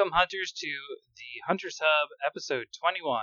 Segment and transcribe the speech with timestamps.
[0.00, 3.20] Welcome, hunters, to the Hunters Hub episode 21.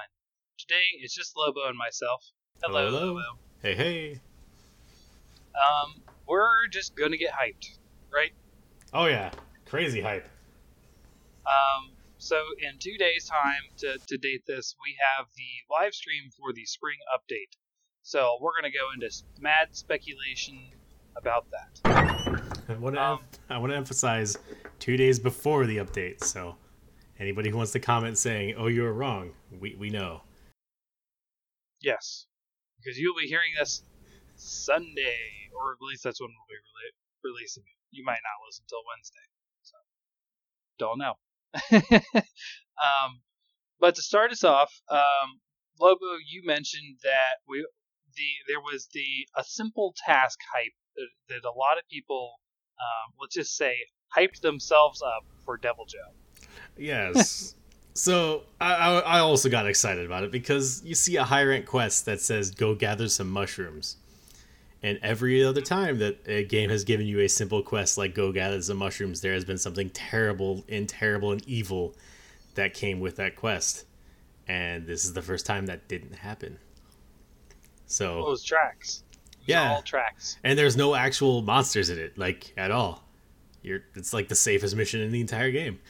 [0.60, 2.24] Today it's just Lobo and myself.
[2.64, 3.14] Hello, Hello.
[3.14, 3.40] Lobo.
[3.64, 4.22] Hey, hey.
[5.56, 7.80] Um, we're just gonna get hyped,
[8.14, 8.30] right?
[8.94, 9.32] Oh yeah,
[9.66, 10.28] crazy hype.
[11.48, 16.30] Um, so in two days' time to, to date this, we have the live stream
[16.38, 17.58] for the spring update.
[18.04, 20.60] So we're gonna go into mad speculation
[21.16, 21.80] about that.
[22.70, 23.20] I want to Um,
[23.50, 24.38] I want to emphasize
[24.78, 26.24] two days before the update.
[26.24, 26.56] So
[27.20, 30.22] anybody who wants to comment saying, "Oh, you were wrong," we we know.
[31.82, 32.26] Yes,
[32.80, 33.84] because you'll be hearing this
[34.36, 35.18] Sunday,
[35.56, 37.78] or at least that's when we'll be releasing it.
[37.92, 39.28] You might not listen till Wednesday,
[39.64, 39.78] so
[40.80, 41.16] don't know.
[42.84, 43.22] um,
[43.80, 45.40] but to start us off, um,
[45.80, 47.66] Lobo, you mentioned that we
[48.16, 52.34] the there was the a simple task hype that, that a lot of people,
[52.80, 53.76] um, let's just say,
[54.16, 56.14] hyped themselves up for Deviljho.
[56.78, 57.56] Yes.
[57.94, 61.66] so I, I I also got excited about it because you see a high rank
[61.66, 63.98] quest that says go gather some mushrooms.
[64.84, 68.32] And every other time that a game has given you a simple quest like go
[68.32, 71.96] gather some mushrooms, there has been something terrible and terrible and evil
[72.56, 73.86] that came with that quest.
[74.48, 76.60] And this is the first time that didn't happen.
[77.88, 79.72] So Those tracks, was Yeah.
[79.74, 80.38] all tracks.
[80.44, 83.04] and there's no actual monsters in it, like at all.
[83.64, 85.80] You're it's like the safest mission in the entire game.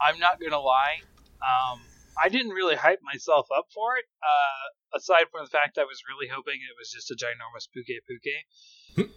[0.00, 0.98] I'm not gonna lie.
[1.40, 1.80] Um,
[2.22, 4.04] I didn't really hype myself up for it.
[4.22, 7.86] Uh, aside from the fact I was really hoping it was just a ginormous puke
[8.06, 8.46] puke.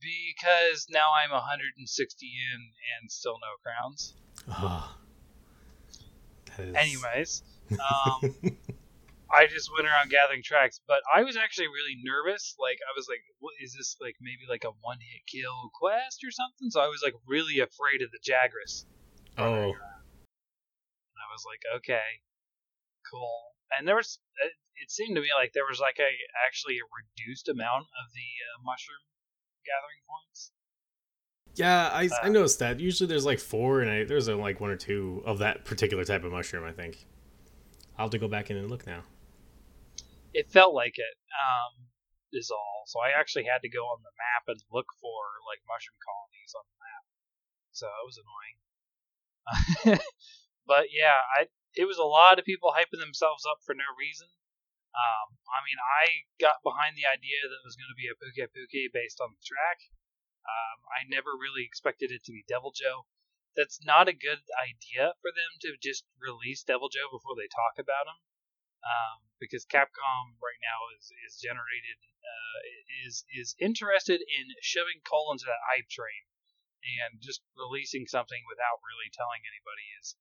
[0.00, 2.60] because now I'm 160 in
[3.00, 4.14] and still no crowns.
[4.48, 4.96] Oh,
[6.56, 8.34] that is- Anyways, um,
[9.30, 12.54] I just went around gathering tracks, but I was actually really nervous.
[12.60, 13.96] Like I was like, "What is this?
[14.00, 17.58] Like maybe like a one hit kill quest or something?" So I was like really
[17.58, 18.84] afraid of the Jagras.
[19.38, 22.22] Oh, And I was like, okay,
[23.10, 23.56] cool.
[23.76, 24.52] And there was, it,
[24.82, 26.10] it seemed to me like there was like a
[26.46, 29.02] actually a reduced amount of the uh, mushroom
[29.64, 30.52] gathering points.
[31.56, 32.80] yeah, I I Uh, noticed that.
[32.80, 36.04] Usually there's like four, and I, there's uh, like one or two of that particular
[36.04, 36.64] type of mushroom.
[36.64, 37.06] I think
[37.96, 39.02] I'll have to go back in and look now.
[40.34, 41.88] It felt like it, um,
[42.32, 42.84] is all.
[42.86, 46.52] So I actually had to go on the map and look for like mushroom colonies
[46.52, 47.04] on the map.
[47.72, 48.58] So it was annoying.
[50.66, 51.46] but yeah, I
[51.76, 54.26] it was a lot of people hyping themselves up for no reason.
[54.96, 58.16] Um, I mean, I got behind the idea that it was going to be a
[58.16, 59.92] Pukei-Pukei based on the track.
[60.48, 63.04] Um, I never really expected it to be Deviljho.
[63.52, 68.08] That's not a good idea for them to just release Deviljho before they talk about
[68.08, 68.18] him,
[68.84, 72.58] um, because Capcom right now is is generated uh,
[73.04, 76.24] is is interested in shoving coal into that hype train,
[76.84, 80.16] and just releasing something without really telling anybody is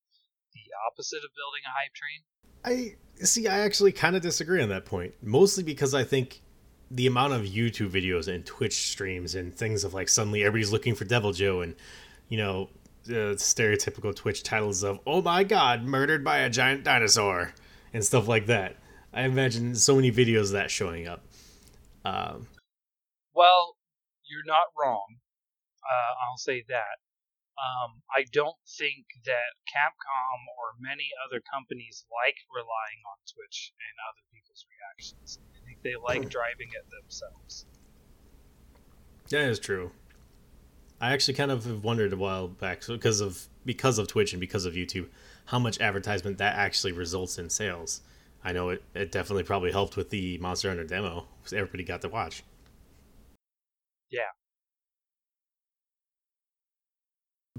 [0.53, 2.21] the opposite of building a hype train.
[2.65, 3.47] I see.
[3.47, 6.41] I actually kind of disagree on that point, mostly because I think
[6.89, 10.95] the amount of YouTube videos and Twitch streams and things of like suddenly everybody's looking
[10.95, 11.75] for Deviljho and
[12.29, 12.69] you know
[13.03, 17.53] the stereotypical Twitch titles of "Oh my God, murdered by a giant dinosaur"
[17.93, 18.77] and stuff like that.
[19.13, 21.23] I imagine so many videos of that showing up.
[22.03, 22.47] Um,
[23.33, 23.77] Well,
[24.25, 25.05] you're not wrong.
[25.85, 26.97] Uh, I'll say that.
[27.55, 33.95] Um, I don't think that Capcom or many other companies like relying on Twitch and
[34.11, 35.39] other people's reactions.
[35.55, 37.65] I think they like driving it themselves.
[39.29, 39.91] That is true.
[40.99, 44.33] I actually kind of have wondered a while back so because of because of Twitch
[44.33, 45.07] and because of YouTube,
[45.45, 48.01] how much advertisement that actually results in sales.
[48.43, 52.01] I know it, it definitely probably helped with the Monster Hunter demo because Everybody got
[52.01, 52.43] to watch.
[54.11, 54.29] Yeah.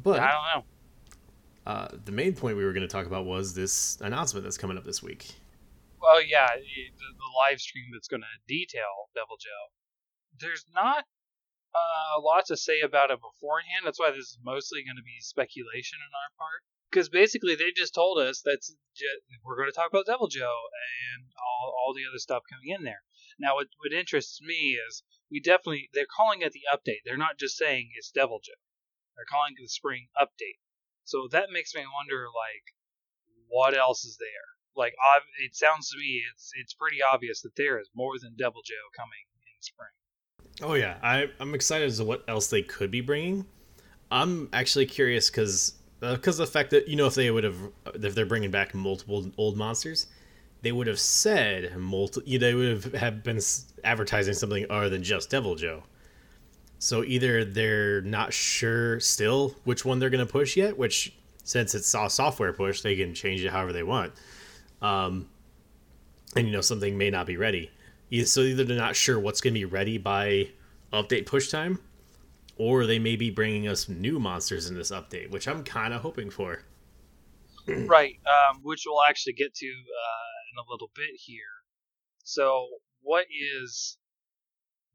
[0.02, 0.64] But I don't
[1.66, 1.72] know.
[1.72, 4.76] uh, the main point we were going to talk about was this announcement that's coming
[4.76, 5.34] up this week.
[6.00, 9.72] Well, yeah, the, the live stream that's going to detail Deviljho.
[10.38, 11.04] There's not
[11.74, 13.82] uh, a lot to say about it beforehand.
[13.84, 16.62] That's why this is mostly going to be speculation on our part.
[16.91, 18.60] Because basically, they just told us that
[19.44, 23.03] we're going to talk about Deviljho and all, all the other stuff coming in there.
[23.41, 27.03] Now, what, what interests me is we definitely, they're calling it the update.
[27.04, 28.54] They're not just saying it's Deviljho,
[29.16, 30.60] they're calling it the spring update.
[31.04, 32.65] So that makes me wonder, like,
[33.48, 34.57] what else is there?
[34.77, 34.95] like
[35.42, 39.24] it sounds to me it's it's pretty obvious that there is more than Deviljho coming
[39.41, 39.89] in spring.
[40.63, 43.47] Oh yeah, I, I'm excited as to what else they could be bringing.
[44.10, 47.57] I'm actually curious because because uh, the fact that you know if they would have
[47.95, 50.07] if they're bringing back multiple old monsters,
[50.62, 52.36] they would have said multi.
[52.36, 53.41] They would have been
[53.83, 55.83] advertising something other than just Deviljho.
[56.78, 61.12] So either they're not sure still which one they're going to push yet, which
[61.42, 64.12] since it's a software push, they can change it however they want.
[64.82, 65.28] Um,
[66.34, 67.70] and you know something may not be ready.
[68.24, 70.48] So either they're not sure what's going to be ready by
[70.92, 71.80] update push time,
[72.56, 76.02] or they may be bringing us new monsters in this update, which I'm kind of
[76.02, 76.62] hoping for.
[77.68, 81.40] right, um, which we'll actually get to uh, in a little bit here.
[82.22, 82.66] So,
[83.02, 83.98] what is,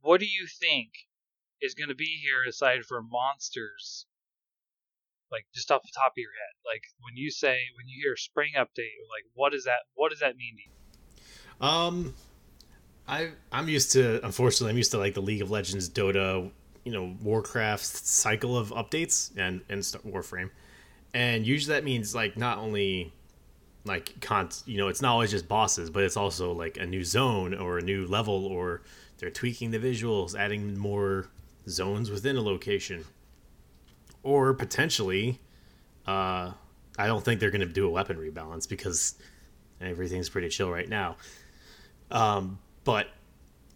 [0.02, 0.92] what do you think
[1.62, 4.06] is going to be here aside from monsters?
[5.32, 8.18] Like just off the top of your head, like when you say when you hear
[8.18, 11.68] spring update, like what does that what does that mean to you?
[11.68, 12.14] Um,
[13.08, 16.52] I I'm used to unfortunately I'm used to like the League of Legends, Dota,
[16.84, 20.50] you know, Warcraft cycle of updates and and Warframe,
[21.14, 23.14] and usually that means like not only
[23.86, 27.04] like con you know it's not always just bosses but it's also like a new
[27.04, 28.82] zone or a new level or
[29.18, 31.28] they're tweaking the visuals adding more
[31.68, 33.06] zones within a location
[34.24, 35.40] or potentially
[36.08, 36.52] uh
[36.98, 39.16] i don't think they're going to do a weapon rebalance because
[39.80, 41.16] everything's pretty chill right now
[42.12, 43.08] um but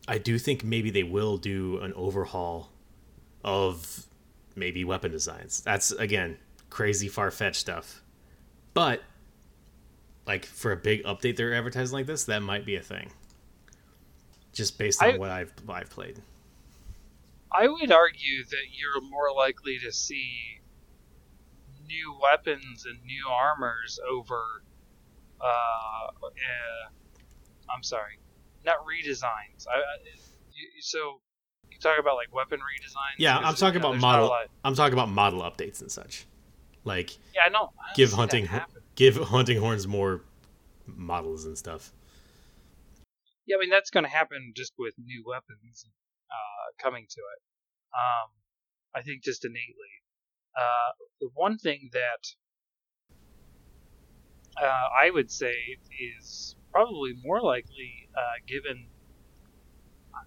[0.07, 2.69] i do think maybe they will do an overhaul
[3.43, 4.05] of
[4.55, 6.37] maybe weapon designs that's again
[6.69, 8.01] crazy far-fetched stuff
[8.73, 9.01] but
[10.27, 13.11] like for a big update they're advertising like this, that might be a thing.
[14.53, 16.21] Just based on I, what I've what I've played.
[17.57, 20.61] I would argue that you're more likely to see
[21.85, 24.63] new weapons and new armors over
[25.39, 26.89] uh, uh
[27.73, 28.19] I'm sorry,
[28.65, 29.65] not redesigns.
[29.73, 29.81] I, I
[30.79, 31.19] so
[31.71, 33.15] you talk about like weapon redesigns.
[33.17, 34.35] Yeah, I'm talking about model.
[34.63, 36.25] I'm talking about model updates and such.
[36.83, 37.71] Like yeah, I know.
[37.79, 38.47] I give hunting
[38.95, 40.21] give hunting horns more
[40.85, 41.91] models and stuff.
[43.45, 46.04] Yeah, I mean that's going to happen just with new weapons uh,
[46.81, 47.41] coming to it.
[47.93, 48.29] Um,
[48.95, 49.93] I think just innately.
[50.55, 50.91] Uh,
[51.21, 52.27] the one thing that
[54.61, 55.53] uh, I would say
[56.19, 58.87] is probably more likely, uh, given
[60.13, 60.19] uh,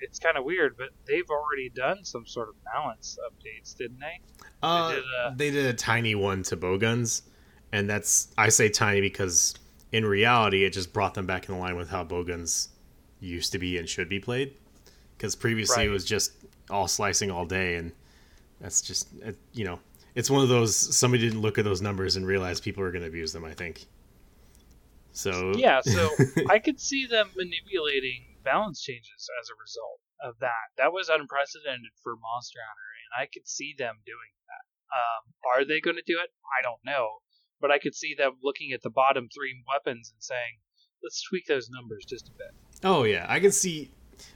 [0.00, 4.20] it's kind of weird, but they've already done some sort of balance updates, didn't they?
[4.62, 7.22] Uh, they did a, they did a tiny one to bowguns
[7.72, 9.54] and that's I say tiny because
[9.92, 12.68] in reality it just brought them back in line with how bowguns
[13.20, 14.54] used to be and should be played.
[15.16, 15.86] Because previously right.
[15.88, 16.32] it was just
[16.70, 17.92] all slicing all day, and
[18.60, 19.08] that's just
[19.52, 19.78] you know
[20.14, 23.02] it's one of those somebody didn't look at those numbers and realize people are going
[23.02, 23.44] to abuse them.
[23.44, 23.86] I think.
[25.12, 26.10] So yeah, so
[26.50, 30.72] I could see them manipulating balance changes as a result of that.
[30.76, 34.64] That was unprecedented for Monster Hunter, and I could see them doing that.
[34.92, 35.22] Um,
[35.54, 36.30] are they going to do it?
[36.46, 37.20] I don't know
[37.60, 40.60] but I could see them looking at the bottom three weapons and saying,
[41.02, 42.50] let's tweak those numbers just a bit.
[42.84, 43.90] Oh yeah, I can see.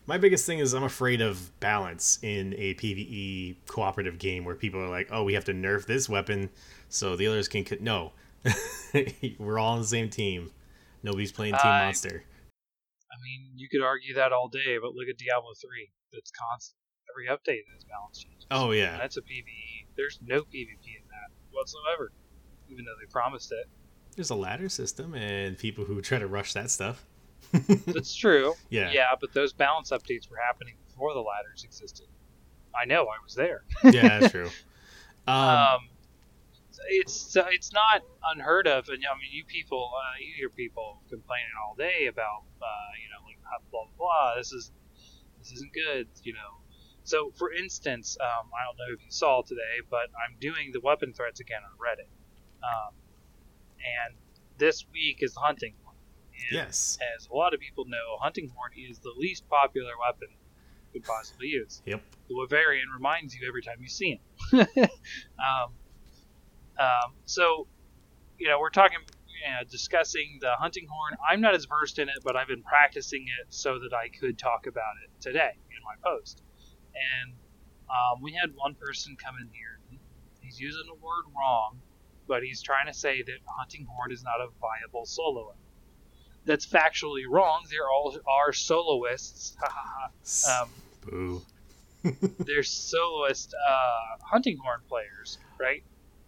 [0.07, 4.81] My biggest thing is I'm afraid of balance in a PVE cooperative game where people
[4.81, 6.51] are like, "Oh, we have to nerf this weapon
[6.89, 7.77] so the others can." Co-.
[7.81, 8.13] No,
[9.39, 10.51] we're all on the same team.
[11.03, 12.25] Nobody's playing Team Monster.
[13.11, 15.91] I mean, you could argue that all day, but look at Diablo three.
[16.13, 16.77] That's constant.
[17.11, 18.47] Every update has balance changes.
[18.51, 19.87] Oh yeah, that's a PVE.
[19.97, 22.13] There's no PvP in that whatsoever
[22.71, 23.67] even though they promised it.
[24.17, 27.05] There's a ladder system and people who try to rush that stuff.
[27.87, 28.55] That's true.
[28.69, 28.91] Yeah.
[28.93, 32.07] Yeah, but those balance updates were happening before the ladders existed.
[32.75, 33.65] I know, I was there.
[33.85, 34.49] yeah, that's true.
[35.29, 35.81] Um, um,
[36.89, 41.53] it's it's not unheard of, and I mean, you people, uh, you hear people complaining
[41.63, 43.39] all day about, uh, you know, like
[43.71, 44.37] blah blah blah.
[44.39, 44.73] This is
[45.39, 46.65] this isn't good, you know.
[47.05, 50.81] So, for instance, um, I don't know if you saw today, but I'm doing the
[50.81, 52.11] weapon threats again on Reddit.
[52.63, 52.95] Um,
[53.81, 54.17] and
[54.59, 55.75] this week is the hunting.
[56.49, 56.99] And yes.
[57.17, 60.29] As a lot of people know, hunting horn is the least popular weapon
[60.93, 61.83] you could possibly use.
[61.87, 62.03] Yep.
[62.29, 64.21] The Wyverian reminds you every time you see
[64.53, 64.67] him.
[65.39, 65.73] um,
[66.79, 67.67] um, so,
[68.39, 71.17] you know, we're talking, you know, discussing the hunting horn.
[71.29, 74.39] I'm not as versed in it, but I've been practicing it so that I could
[74.39, 76.43] talk about it today in my post.
[76.95, 77.35] And
[77.89, 79.81] um, we had one person come in here.
[80.41, 81.81] He's using the word wrong,
[82.27, 85.59] but he's trying to say that Hunting Horn is not a viable soloist.
[86.45, 87.65] That's factually wrong.
[87.71, 89.57] There all are soloists.
[90.49, 90.69] um,
[91.07, 91.43] Boo.
[92.39, 95.83] they're soloist uh, Hunting Horn players, right?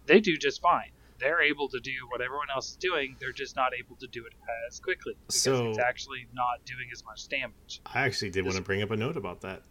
[0.05, 0.91] They do just fine.
[1.19, 3.15] They're able to do what everyone else is doing.
[3.19, 4.33] They're just not able to do it
[4.67, 7.81] as quickly because so, it's actually not doing as much damage.
[7.85, 9.63] I actually did this, want to bring up a note about that.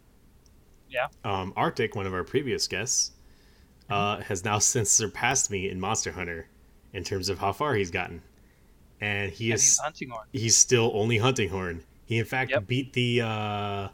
[0.89, 1.07] Yeah.
[1.23, 3.11] Um, Arctic, one of our previous guests,
[3.89, 6.47] uh, has now since surpassed me in Monster Hunter
[6.91, 8.21] in terms of how far he's gotten,
[9.01, 10.27] and he and is he's hunting horn.
[10.31, 11.83] He's still only hunting horn.
[12.05, 12.67] He in fact yep.
[12.67, 13.87] beat the uh,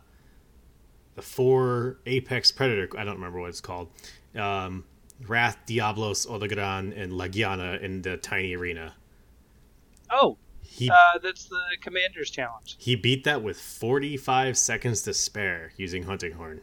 [1.16, 2.90] the four apex predator.
[2.98, 3.90] I don't remember what it's called.
[4.36, 4.86] Um,
[5.28, 8.94] Wrath, Diablos, Odogaron, and Legiana in the tiny arena.
[10.10, 12.76] Oh, He uh, that's the Commander's Challenge.
[12.80, 16.62] he beat that with 45 seconds to spare using Hunting Horn.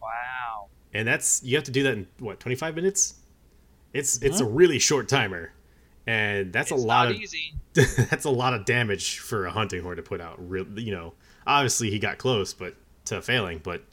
[0.00, 0.68] Wow.
[0.92, 3.14] And that's you have to do that in what, 25 minutes?
[3.92, 5.52] It's it's a really short timer.
[6.10, 7.54] And that's it's a lot of easy.
[7.74, 10.36] that's a lot of damage for a hunting horn to put out.
[10.50, 11.14] Real, you know,
[11.46, 12.74] obviously he got close, but
[13.06, 13.84] to failing, but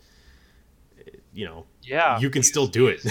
[1.33, 2.19] you know, Yeah.
[2.19, 3.01] you can still do it.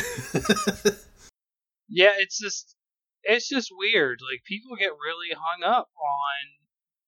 [1.89, 2.75] Yeah, it's just
[3.23, 4.19] it's just weird.
[4.23, 6.43] Like people get really hung up on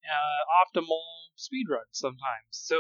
[0.07, 1.03] uh, optimal
[1.37, 2.51] speedruns sometimes.
[2.51, 2.77] So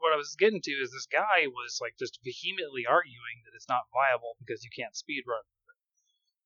[0.00, 3.68] what I was getting to is this guy was like just vehemently arguing that it's
[3.68, 5.44] not viable because you can't speedrun.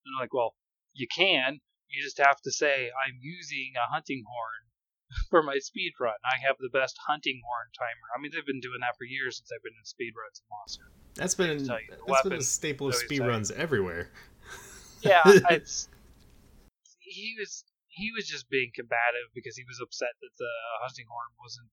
[0.06, 0.54] And I'm like, well,
[0.94, 1.58] you can.
[1.92, 4.62] You just have to say I'm using a hunting horn
[5.30, 6.16] for my speed run.
[6.24, 8.08] I have the best hunting horn timer.
[8.16, 10.48] I mean, they've been doing that for years since I've been in speed runs in
[10.48, 10.88] Monster.
[11.14, 14.10] That's been you, that's been a staple of speed runs everywhere.
[15.02, 15.18] Yeah,
[15.50, 15.88] it's
[17.00, 21.28] he was he was just being combative because he was upset that the hunting horn
[21.38, 21.68] wasn't,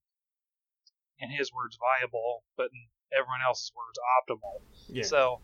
[1.18, 2.82] in his words, viable, but in
[3.16, 4.60] everyone else's words, optimal.
[4.88, 5.04] Yeah.
[5.04, 5.40] So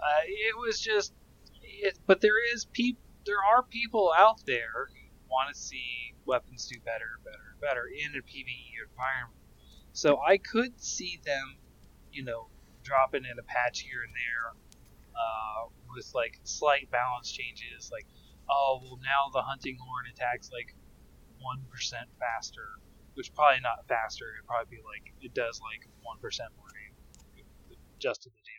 [0.00, 1.12] uh, it was just,
[1.60, 2.96] it, but there is peop,
[3.26, 8.14] there are people out there who want to see weapons do better, better, better in
[8.14, 9.42] a PVE environment.
[9.92, 11.58] So I could see them,
[12.12, 12.48] you know,
[12.82, 14.46] dropping in a patch here and there
[15.16, 18.06] uh, with like slight balance changes, like
[18.48, 20.70] oh well now the hunting horn attacks like
[21.40, 22.78] one percent faster,
[23.14, 24.24] which probably not faster.
[24.38, 27.42] It'd probably be like it does like one percent more damage,
[27.98, 28.56] adjusted the damage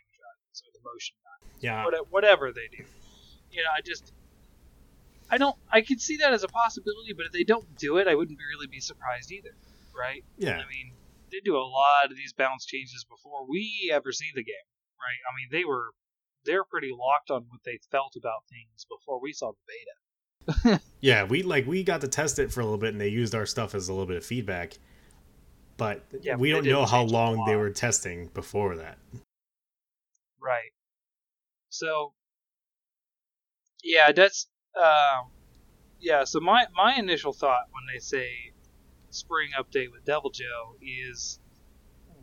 [0.66, 1.14] or the motion
[1.60, 1.84] yeah.
[1.84, 2.84] what- whatever they do.
[3.50, 4.12] You know, I just,
[5.30, 8.08] I don't, I could see that as a possibility, but if they don't do it,
[8.08, 9.54] I wouldn't really be surprised either,
[9.96, 10.24] right?
[10.36, 10.56] Yeah.
[10.56, 10.92] I mean,
[11.30, 14.68] they do a lot of these balance changes before we ever see the game,
[14.98, 15.20] right?
[15.28, 15.90] I mean, they were,
[16.44, 20.80] they're pretty locked on what they felt about things before we saw the beta.
[21.00, 23.32] Yeah, we like we got to test it for a little bit and they used
[23.32, 24.78] our stuff as a little bit of feedback.
[25.76, 28.98] But Yeah, we don't know how long they were testing before that.
[30.42, 30.72] Right.
[31.68, 32.14] So,
[33.84, 35.30] yeah, that's um,
[36.00, 36.24] yeah.
[36.24, 38.28] So my my initial thought when they say
[39.10, 41.40] spring update with Deviljho is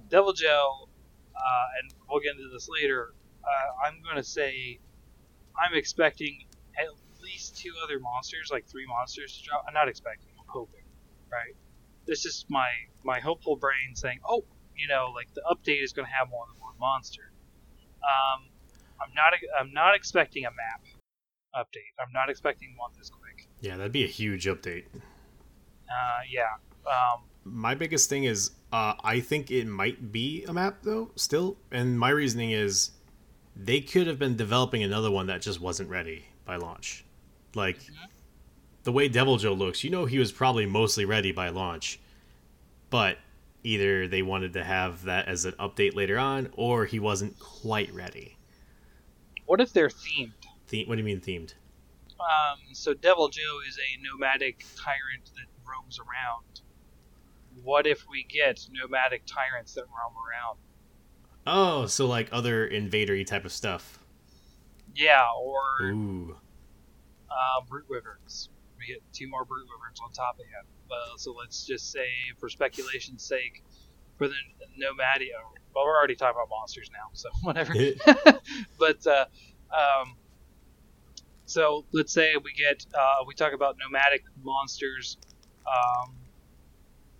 [0.09, 0.87] Deviljho,
[1.35, 3.13] uh, and we'll get into this later.
[3.43, 4.79] Uh, I'm going to say
[5.57, 6.45] I'm expecting
[6.79, 6.87] at
[7.21, 9.65] least two other monsters, like three monsters to drop.
[9.67, 10.29] I'm not expecting.
[10.39, 10.83] I'm hoping.
[11.31, 11.55] Right.
[12.05, 12.69] This is my
[13.03, 14.45] my hopeful brain saying, oh,
[14.77, 17.31] you know, like the update is going to have more than one monster.
[18.03, 18.49] Um,
[19.01, 20.81] I'm not I'm not expecting a map
[21.55, 21.93] update.
[21.99, 23.47] I'm not expecting one this quick.
[23.61, 24.85] Yeah, that'd be a huge update.
[24.93, 26.43] Uh, yeah.
[26.85, 31.57] Um, My biggest thing is uh, I think it might be a map though, still.
[31.71, 32.91] And my reasoning is
[33.55, 37.05] they could have been developing another one that just wasn't ready by launch.
[37.55, 37.77] Like
[38.83, 41.99] the way Deviljho looks, you know he was probably mostly ready by launch.
[42.89, 43.17] But
[43.63, 47.91] either they wanted to have that as an update later on, or he wasn't quite
[47.93, 48.37] ready.
[49.45, 50.33] what if they're themed?
[50.69, 51.53] The- what do you mean themed?
[52.19, 56.61] Um, so Deviljho is a nomadic tyrant that roams around.
[57.63, 60.57] What if we get nomadic tyrants that roam around?
[61.47, 63.99] Oh, so like other invadery type of stuff.
[64.95, 66.37] Yeah, or Ooh.
[67.29, 68.49] uh, brute wyverns.
[68.79, 70.65] We get two more brute wyverns on top of him.
[70.89, 72.07] Uh, so let's just say,
[72.39, 73.63] for speculation's sake,
[74.17, 74.35] for the
[74.77, 75.27] nomadic.
[75.75, 77.73] Well, we're already talking about monsters now, so whatever.
[78.79, 79.25] but uh,
[79.71, 80.15] um,
[81.45, 85.17] so let's say we get uh, we talk about nomadic monsters.
[85.65, 86.15] Um,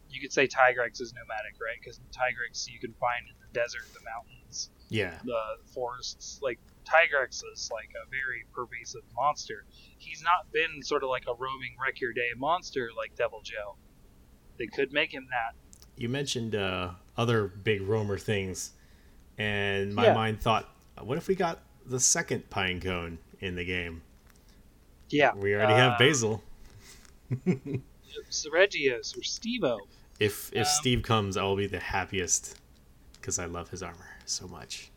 [0.09, 1.77] you could say Tigrex is nomadic, right?
[1.79, 5.17] Because Tigrex you can find in the desert, the mountains, yeah.
[5.25, 5.41] the
[5.73, 6.39] forests.
[6.41, 9.65] Like Tigrex is like a very pervasive monster.
[9.97, 13.75] He's not been sort of like a roaming wreck your day monster like Deviljho.
[14.57, 15.55] They could make him that.
[15.97, 18.71] You mentioned uh, other big roamer things,
[19.37, 20.13] and my Yeah.
[20.13, 20.69] mind thought,
[21.01, 24.01] what if we got the second pine cone in the game?
[25.15, 26.43] Yeah, We already uh, have Basil.
[28.51, 29.79] Regios or Stevo.
[30.19, 32.59] If if um, Steve comes, I will be the happiest
[33.13, 34.91] because I love his armor so much.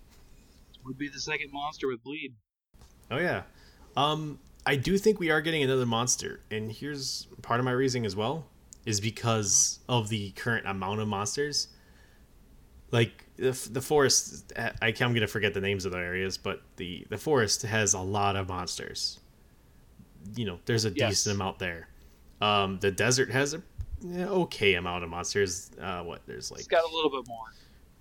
[0.84, 2.34] would be the second monster with bleed.
[3.10, 3.42] Oh yeah.
[3.96, 8.04] Um I do think we are getting another monster, and here's part of my reasoning
[8.04, 8.46] as well
[8.84, 11.68] is because of the current amount of monsters.
[12.90, 17.06] Like the the forest, I, I'm gonna forget the names of the areas, but the
[17.08, 19.20] the forest has a lot of monsters.
[20.36, 21.10] You know, there's a Yes.
[21.10, 21.88] decent amount there.
[22.40, 23.62] Um, the desert has a
[24.16, 25.70] okay amount of monsters.
[25.80, 27.46] Uh, what there's like It's got a little bit more.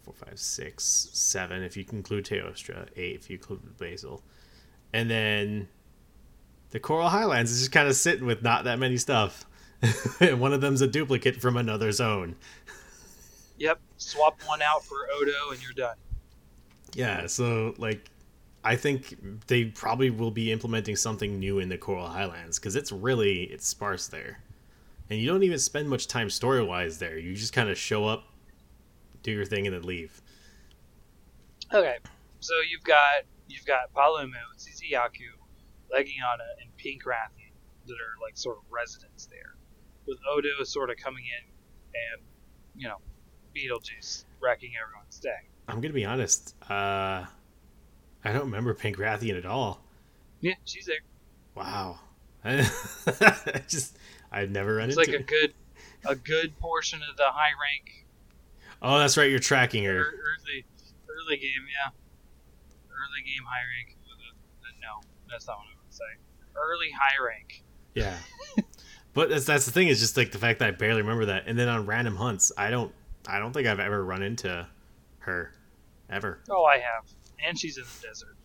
[0.03, 0.83] four, five, six,
[1.13, 4.21] seven if you include Teostra, eight if you include Basil.
[4.93, 5.67] and then
[6.71, 9.45] the Coral Highlands is just kind of sitting with not that many stuff.
[10.19, 12.35] and one of them's a duplicate from another zone.
[13.57, 15.95] Yep, swap one out for Odo, and you're done.
[16.93, 18.09] Yeah, so like,
[18.67, 19.15] I think
[19.47, 23.65] they probably will be implementing something new in the Coral Highlands because it's really it's
[23.65, 24.41] sparse there,
[25.09, 27.17] and you don't even spend much time story wise there.
[27.17, 28.25] You just kind of show up,
[29.23, 30.21] do your thing, and then leave.
[31.73, 31.95] Okay,
[32.41, 37.53] so you've got you've got Paolumu, Tzitzi-Ya-Ku, Legiana, and Pink Rathian
[37.85, 39.55] that are like sort of residents there,
[40.07, 41.49] with Odo sort of coming in
[42.17, 42.21] and
[42.75, 42.97] you know
[43.55, 45.47] Beetlejuice wrecking everyone's day.
[45.69, 46.53] I'm gonna be honest.
[46.69, 47.27] Uh,
[48.27, 49.81] I don't remember Pink Rathian at all.
[50.41, 50.99] Yeah, she's there.
[51.55, 51.99] Wow.
[52.45, 53.97] I just
[54.31, 55.11] I've never run It's into.
[55.11, 55.53] like a good
[56.05, 58.05] a good portion of the high rank
[58.81, 59.29] oh, that's right.
[59.29, 59.97] You're tracking her.
[59.99, 60.65] early
[61.09, 61.89] early game, yeah.
[62.91, 63.97] Early game high rank.
[64.05, 66.03] Uh, No, that's not what I would say.
[66.55, 67.63] Early high rank.
[67.95, 68.15] Yeah.
[69.13, 71.43] but that's that's the thing is just like the fact that I barely remember that,
[71.47, 72.93] and then on random hunts, I don't
[73.27, 74.67] I don't think I've ever run into
[75.19, 75.51] her,
[76.09, 76.39] ever.
[76.49, 77.05] Oh, I have.
[77.45, 78.35] And she's in the desert.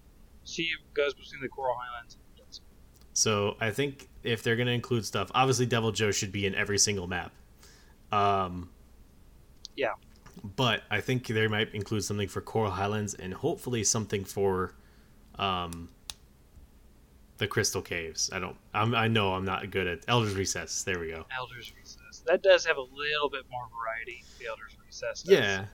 [0.44, 2.64] She goes between the Coral Highlands and the desert.
[3.12, 7.06] So I think if they're gonna include stuff, obviously Deviljho should be in every single
[7.06, 7.32] map.
[8.10, 8.70] Um.
[9.76, 9.92] Yeah.
[10.44, 14.74] But I think they might include something for Coral Highlands and hopefully something for,
[15.36, 15.90] um,
[17.38, 18.30] the Crystal Caves.
[18.32, 18.56] I don't.
[18.72, 20.84] I'm, I know I'm not good at Elder's Recess.
[20.84, 21.26] There we go.
[21.36, 22.22] Elder's Recess.
[22.26, 24.24] That does have a little bit more variety.
[24.38, 25.22] The Elder's Recess.
[25.22, 25.32] Does.
[25.32, 25.64] Yeah.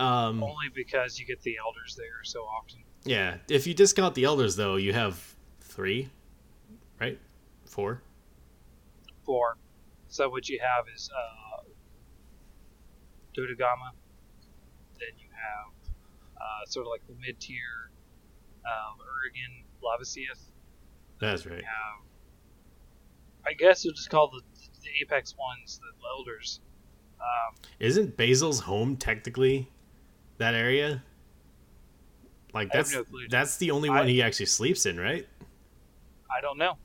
[0.00, 0.42] Um.
[0.42, 2.82] Only because you get the elders there so often.
[3.04, 3.38] Yeah.
[3.48, 6.08] If you discount the Elders, though, you have three,
[7.00, 7.18] right?
[7.66, 8.02] Four.
[9.24, 9.56] Four.
[10.08, 11.62] So what you have is uh,
[13.36, 13.92] Dodogama.
[14.98, 15.72] Then you have
[16.36, 17.90] uh, sort of like the mid tier
[18.64, 20.50] of Uragaan Lavasioth.
[21.20, 21.64] That's right.
[21.64, 22.04] Have,
[23.44, 24.42] I guess you'll just call the,
[24.82, 26.60] the apex ones the elders.
[27.20, 29.70] Um, Isn't Basil's home technically
[30.38, 31.02] that area?
[32.52, 35.26] Like that's no that's the only I- one he actually sleeps in, right?
[36.34, 36.76] I don't know.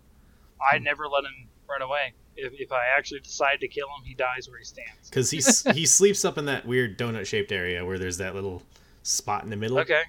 [0.71, 2.13] I never let him run away.
[2.35, 5.09] If, if I actually decide to kill him, he dies where he stands.
[5.09, 5.41] Because he
[5.73, 8.61] he sleeps up in that weird donut shaped area where there's that little
[9.03, 9.79] spot in the middle.
[9.79, 10.03] Okay.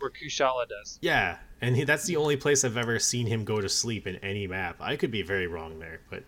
[0.00, 0.98] Where Kushala does.
[1.02, 4.16] Yeah, and he, that's the only place I've ever seen him go to sleep in
[4.16, 4.76] any map.
[4.80, 6.22] I could be very wrong there, but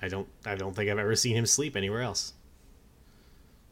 [0.00, 2.32] I don't I don't think I've ever seen him sleep anywhere else.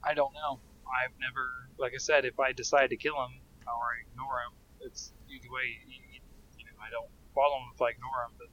[0.02, 0.58] I don't know.
[0.86, 4.52] I've never, like I said, if I decide to kill him or I ignore him,
[4.80, 5.66] it's either way.
[5.86, 6.20] You, you-
[6.58, 8.48] you know, I don't follow him if I ignore him, but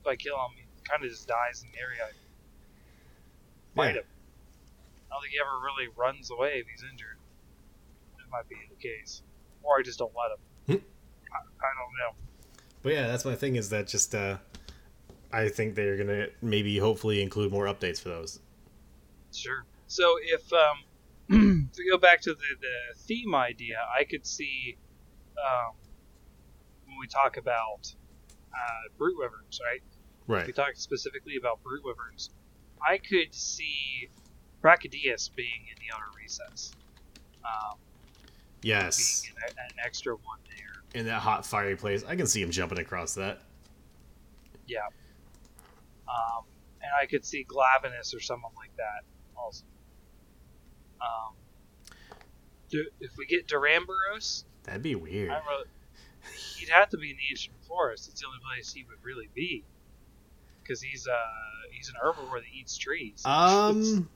[0.00, 2.04] if I kill him, he kind of just dies in the area.
[2.06, 4.00] I fight Yeah.
[4.00, 4.06] him.
[5.10, 7.18] I don't think he ever really runs away if he's injured.
[8.18, 9.22] That might be the case,
[9.62, 10.80] or I just don't let him.
[10.80, 10.84] Hmm.
[11.32, 12.16] I, I don't know.
[12.82, 14.38] But yeah, that's my thing is that just uh
[15.32, 18.40] I think they're gonna maybe hopefully include more updates for those.
[19.32, 19.64] Sure.
[19.88, 20.78] So if um,
[21.30, 24.76] if we go back to the, the theme idea, I could see
[25.38, 25.74] um,
[26.86, 27.94] when we talk about
[28.52, 29.80] uh, brute wyverns, right?
[29.82, 30.54] If we Right.
[30.56, 32.30] talk specifically about brute wyverns,
[32.86, 34.10] I could see
[34.62, 36.72] Brachydios being in the outer recess,
[37.44, 37.78] um,
[38.62, 39.22] Yes.
[39.46, 41.00] an, an extra one there.
[41.00, 42.04] In that hot fiery place.
[42.06, 43.40] I can see him jumping across that.
[44.66, 44.78] Yeah.
[46.08, 46.44] Um,
[46.80, 49.04] and I could see Glavenus or someone like that
[49.36, 49.64] also.
[51.04, 51.34] Um,
[52.70, 55.30] do, if we get Duramboros, That'd be weird.
[55.30, 55.66] I don't
[56.56, 58.08] he'd have to be in the ancient forest.
[58.08, 59.64] It's the only place he would really be,
[60.62, 61.14] because he's uh
[61.70, 63.22] he's an herbivore that eats trees.
[63.24, 64.08] Um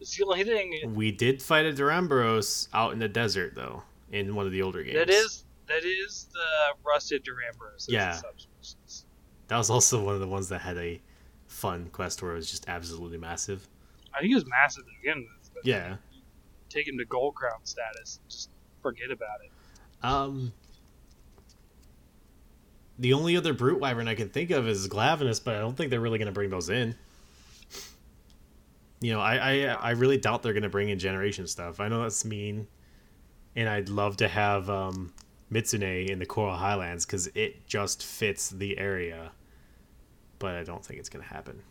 [0.00, 4.34] it's the only thing we did fight a Duramboros out in the desert though, in
[4.34, 4.96] one of the older games.
[4.96, 7.86] that is that is the rusted Duramboros.
[7.86, 8.20] That's Yeah.
[9.48, 11.00] That was also one of the ones that had a
[11.46, 13.66] fun quest where it was just absolutely massive.
[14.14, 15.64] I think it was massive to begin with.
[15.64, 15.96] Yeah.
[16.68, 18.20] Take him to gold crown status.
[18.28, 18.50] Just
[18.82, 19.50] forget about it.
[20.02, 20.52] Um,
[22.98, 25.90] the only other brute wyvern I can think of is Glavenus, but I don't think
[25.90, 26.94] they're really going to bring those in.
[29.00, 31.78] You know, I, I I really doubt they're going to bring in generation stuff.
[31.78, 32.66] I know that's mean,
[33.54, 35.14] and I'd love to have um,
[35.52, 39.30] Mitsune in the Coral Highlands because it just fits the area,
[40.40, 41.62] but I don't think it's going to happen.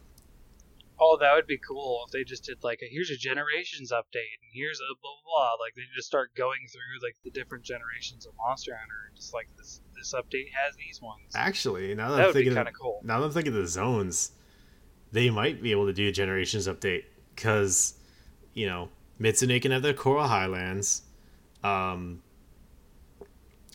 [1.00, 4.38] Oh, that would be cool if they just did like a here's a generations update
[4.42, 5.64] and here's a blah blah blah.
[5.64, 9.34] Like they just start going through like the different generations of Monster Hunter and just
[9.34, 11.34] like this this update has these ones.
[11.36, 13.02] Actually, now that, that I'm thinking kind of, of cool.
[13.04, 14.32] now that I'm thinking of the zones,
[15.12, 17.04] they might be able to do a generations update
[17.36, 17.94] because,
[18.54, 21.04] you know, Mitsune can have the Coral Highlands.
[21.64, 22.22] Um,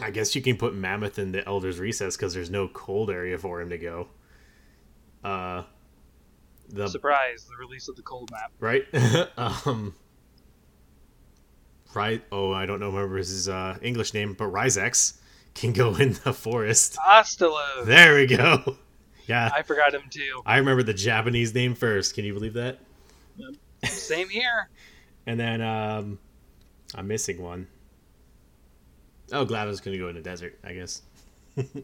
[0.00, 3.38] I guess you can put Mammoth in the Elder's Recess because there's no cold area
[3.38, 4.08] for him to go.
[5.22, 5.64] Uh,
[6.72, 7.46] the Surprise!
[7.48, 8.52] The release of the cold map.
[8.60, 8.84] right,
[9.36, 9.94] um,
[11.94, 12.22] right.
[12.32, 15.18] Oh, I don't know remember his uh, English name, but Ryzex
[15.54, 16.96] can go in the forest.
[17.06, 17.84] Astalos.
[17.84, 18.76] There we go.
[19.28, 20.42] Yeah, I forgot him too.
[20.44, 22.16] I remember the Japanese name first.
[22.16, 22.80] Can you believe that?
[23.84, 24.68] Same here.
[25.26, 26.18] And then um,
[26.96, 27.68] I'm missing one.
[29.30, 31.02] Oh, Glado's gonna go in the desert, I guess.
[31.54, 31.76] Glad.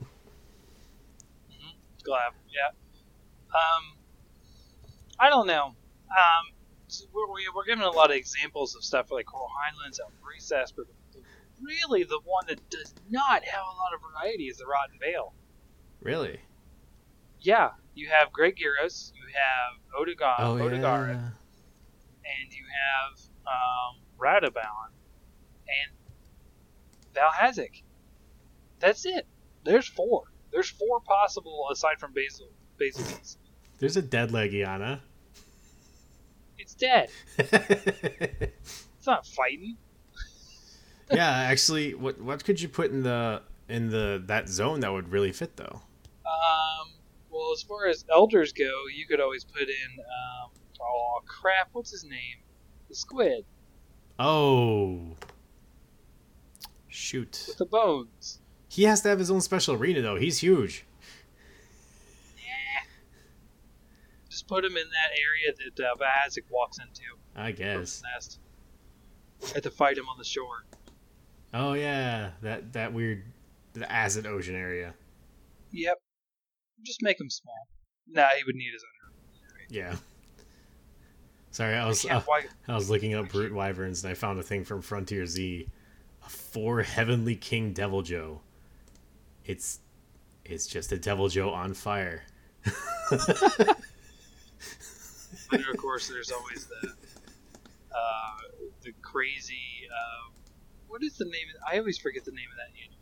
[2.53, 2.70] Yeah.
[3.55, 3.94] Um,
[5.20, 5.66] I don't know.
[5.66, 6.54] Um,
[6.88, 10.11] so we're, we- we're given a lot of examples of stuff like Coral Highlands, El
[10.26, 11.20] Recess, but the,
[11.62, 15.35] really the one that does not have a lot of variety is the Rotten Vale.
[16.00, 16.40] Really?
[17.40, 21.31] Yeah, you have Great Girros, you have Odogaron, Oh Odogaron, yeah.
[22.24, 24.00] and you have um,
[25.68, 25.92] and
[27.14, 27.83] Vaal Hazak.
[28.81, 29.26] That's it.
[29.64, 30.24] There's four.
[30.52, 32.48] There's four possible aside from Basil.
[32.78, 33.38] Basil Beast.
[33.78, 35.00] There's a dead Legiana.
[36.58, 37.10] It's dead.
[38.98, 39.76] It's not fighting.
[41.10, 45.10] yeah, actually, what what could you put in the in the that zone that would
[45.10, 45.80] really fit though?
[46.26, 46.90] Um,
[47.30, 49.98] well, as far as elders go, you could always put in.
[50.00, 51.68] Um, oh crap!
[51.72, 52.38] What's his name?
[52.88, 53.44] The squid
[54.18, 55.16] Oh,
[56.88, 57.44] shoot!
[57.48, 58.40] with the bones.
[58.68, 60.16] He has to have his own special arena though.
[60.16, 60.84] He's huge.
[64.38, 67.03] Just put him in that area that uh, walks into.
[67.35, 68.01] I guess.
[68.14, 68.38] nest.
[69.53, 70.64] Had to fight him on the shore.
[71.53, 73.24] Oh yeah, that that weird
[73.72, 74.94] the acid ocean area.
[75.72, 76.01] Yep.
[76.85, 77.66] Just make him small.
[78.07, 79.66] Nah, he would need his own.
[79.70, 79.96] Yeah.
[81.51, 84.44] Sorry, I was I why, I was looking up brute wyverns and I found a
[84.44, 85.66] thing from Frontier Z,
[86.24, 88.38] a four heavenly king Deviljho.
[89.44, 89.81] It's
[90.44, 92.22] it's just a Deviljho on fire.
[95.52, 96.88] and of course, there's always the
[97.92, 98.37] uh,
[98.82, 99.88] the crazy.
[99.90, 100.30] Uh,
[100.88, 101.46] what is the name?
[101.54, 102.98] Of, I always forget the name of that anime.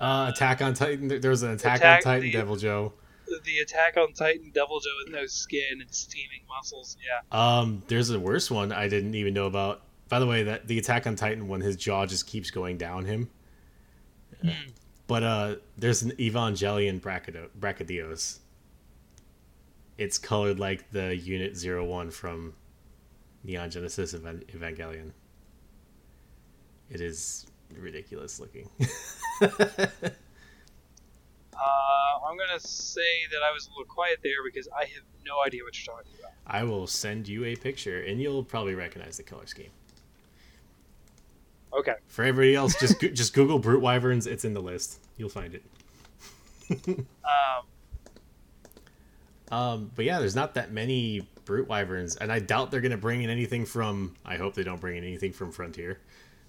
[0.00, 1.08] Uh, Attack on Titan.
[1.20, 2.92] There was an Attack, Attack on Titan the- Deviljho.
[3.26, 6.98] The Attack on Titan Deviljho with no skin and steaming muscles.
[7.02, 7.20] Yeah.
[7.58, 9.80] Um, there's a worse one I didn't even know about.
[10.08, 13.06] By the way, that the Attack on Titan one, his jaw just keeps going down
[13.06, 13.30] him.
[14.42, 14.50] Hmm.
[15.06, 18.40] But uh, there's an Evangelion Brachydios.
[19.96, 22.54] It's colored like the Unit 01 from
[23.44, 25.12] Neon Genesis Evangelion.
[26.90, 27.46] It is
[27.78, 28.68] ridiculous looking.
[31.56, 35.34] Uh, I'm gonna say that I was a little quiet there because I have no
[35.46, 36.32] idea what you're talking about.
[36.46, 39.70] I will send you a picture, and you'll probably recognize the color scheme.
[41.72, 41.94] Okay.
[42.08, 44.26] For everybody else, just go- just Google Brute Wyverns.
[44.26, 45.00] It's in the list.
[45.16, 45.62] You'll find it.
[47.24, 47.66] Um,
[49.54, 53.22] Um, but yeah, there's not that many brute wyverns, and I doubt they're gonna bring
[53.22, 54.18] in anything from.
[54.26, 56.02] I hope they don't bring in anything from Frontier,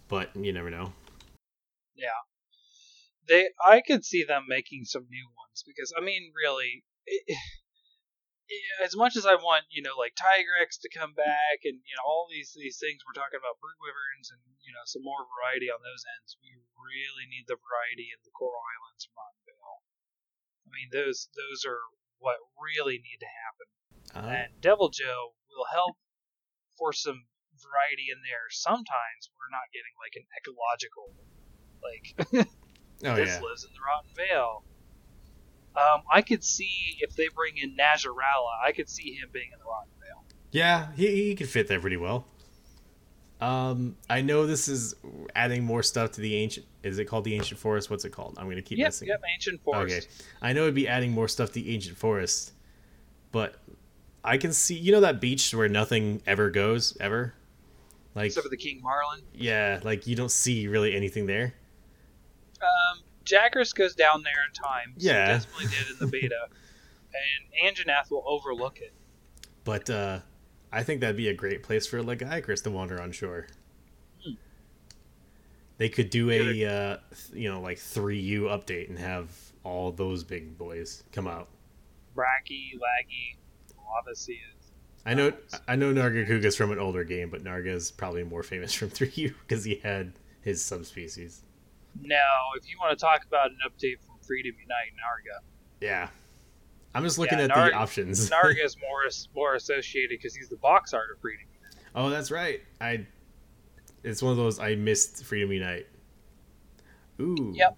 [0.09, 0.89] but you never know.
[1.93, 2.17] Yeah,
[3.29, 7.37] they I could see them making some new ones because I mean, really, it,
[8.81, 12.05] as much as I want, you know, like Tigrex to come back and you know
[12.09, 15.69] all these these things we're talking about brute wyverns and you know some more variety
[15.69, 16.41] on those ends.
[16.41, 19.85] We really need the variety in the Coral Islands Vale.
[20.65, 21.85] I mean, those those are
[22.19, 23.67] what really need to happen.
[24.15, 25.97] Uh, and Deviljho will help
[26.77, 27.25] for some
[27.61, 28.47] variety in there.
[28.49, 31.13] Sometimes we're not getting like an ecological,
[31.83, 32.05] like
[33.05, 34.63] oh this yeah, lives in the Rotten Vale.
[35.75, 39.59] Um, I could see if they bring in Najarala, I could see him being in
[39.59, 40.23] the Rotten Vale.
[40.51, 42.25] yeah, he he could fit there pretty well.
[43.45, 44.95] Um, I know this is
[45.35, 46.65] adding more stuff to the ancient.
[46.83, 47.89] Is it called the ancient forest?
[47.89, 48.35] What's it called?
[48.39, 49.07] I'm gonna keep Yep, missing.
[49.07, 50.07] yep, Ancient Forest.
[50.09, 52.53] Okay, I know it'd be adding more stuff to the ancient forest,
[53.31, 53.55] but
[54.23, 57.33] I can see you know that beach where nothing ever goes ever,
[58.15, 59.21] like Except for the King Marlin.
[59.33, 61.53] yeah, like you don't see really anything there.
[62.61, 64.93] Um, Jackers goes down there in time.
[64.97, 65.23] so Yeah.
[65.25, 66.47] it definitely did in the beta.
[67.63, 68.93] and Anjanath will overlook it.
[69.63, 70.19] But uh,
[70.71, 73.47] I think that'd be a great place for Lagiacrus to wander on shore.
[74.23, 74.33] Hmm.
[75.77, 76.97] They could do a uh,
[77.33, 79.29] you know like three U update and have
[79.63, 81.49] all those big boys come out.
[82.15, 83.37] Bracky, Laggy,
[83.77, 84.55] Lavaseas.
[85.05, 85.33] I know
[85.67, 89.11] I know Nargacuga's from an older game, but Narga is probably more famous from three
[89.15, 91.41] U because he had his subspecies.
[92.01, 95.39] Now, if you want to talk about an update from Freedom Unite, Narga.
[95.79, 96.09] Yeah,
[96.95, 98.29] I'm just looking Yeah, at Narg- the options.
[98.29, 99.01] Narga is more
[99.35, 101.83] more associated because he's the box art of Freedom Unite.
[101.93, 102.61] Oh, that's right.
[102.81, 103.05] I.
[104.03, 105.87] It's one of those I missed Freedom Unite.
[107.19, 107.53] Ooh.
[107.55, 107.77] Yep.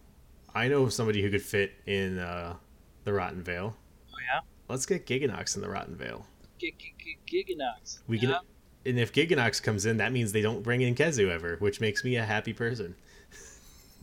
[0.55, 2.55] I know somebody who could fit in uh,
[3.03, 3.75] the Rotten Vale.
[4.11, 6.25] Oh yeah, Let's get Gigginox in the Rotten Vale.
[6.59, 7.17] G- G-
[7.55, 7.99] Gigginox.
[8.07, 8.39] We can, Yeah.
[8.85, 12.03] and if Gigginox comes in, that means they don't bring in Khezu ever, which makes
[12.03, 12.95] me a happy person.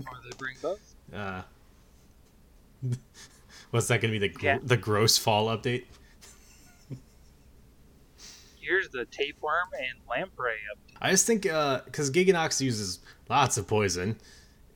[0.01, 0.95] or they bring both.
[1.13, 1.43] Uh,
[3.75, 4.59] what's that going to be the gr- Yeah.
[4.63, 5.83] the gross fall update?
[8.61, 10.79] Here's the tapeworm and lamprey up.
[11.03, 14.17] I just think uh, because Gigginox uses lots of poison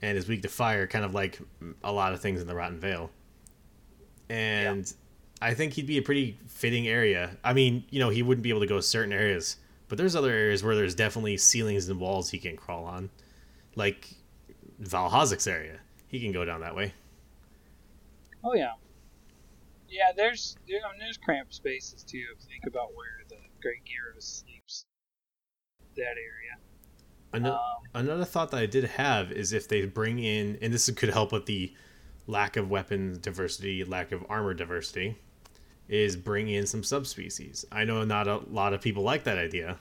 [0.01, 1.39] and is weak to fire, kind of like
[1.83, 3.09] a lot of things in the Rotten Vale.
[4.29, 4.91] And
[5.41, 7.37] I think he'd be a pretty fitting area.
[7.43, 9.55] I mean, you know, he wouldn't be able to go certain areas,
[9.87, 13.09] but there's other areas where there's definitely ceilings and walls he can crawl on,
[13.75, 14.09] like
[14.83, 15.79] Vaal Hazak's area.
[16.09, 16.93] He can go down that way.
[18.43, 18.73] Oh yeah,
[19.89, 20.11] yeah.
[20.15, 22.23] There's there, I mean, there's cramped spaces too.
[22.35, 24.85] If you think about where the Great Girros sleeps,
[25.95, 26.57] that area.
[27.33, 27.61] Ano- Um,
[27.93, 31.31] Another thought that I did have is if they bring in, and this could help
[31.31, 31.73] with the
[32.27, 35.17] lack of weapon diversity, lack of armor diversity,
[35.87, 37.65] is bring in some subspecies.
[37.71, 39.79] I know not a lot of people like that idea,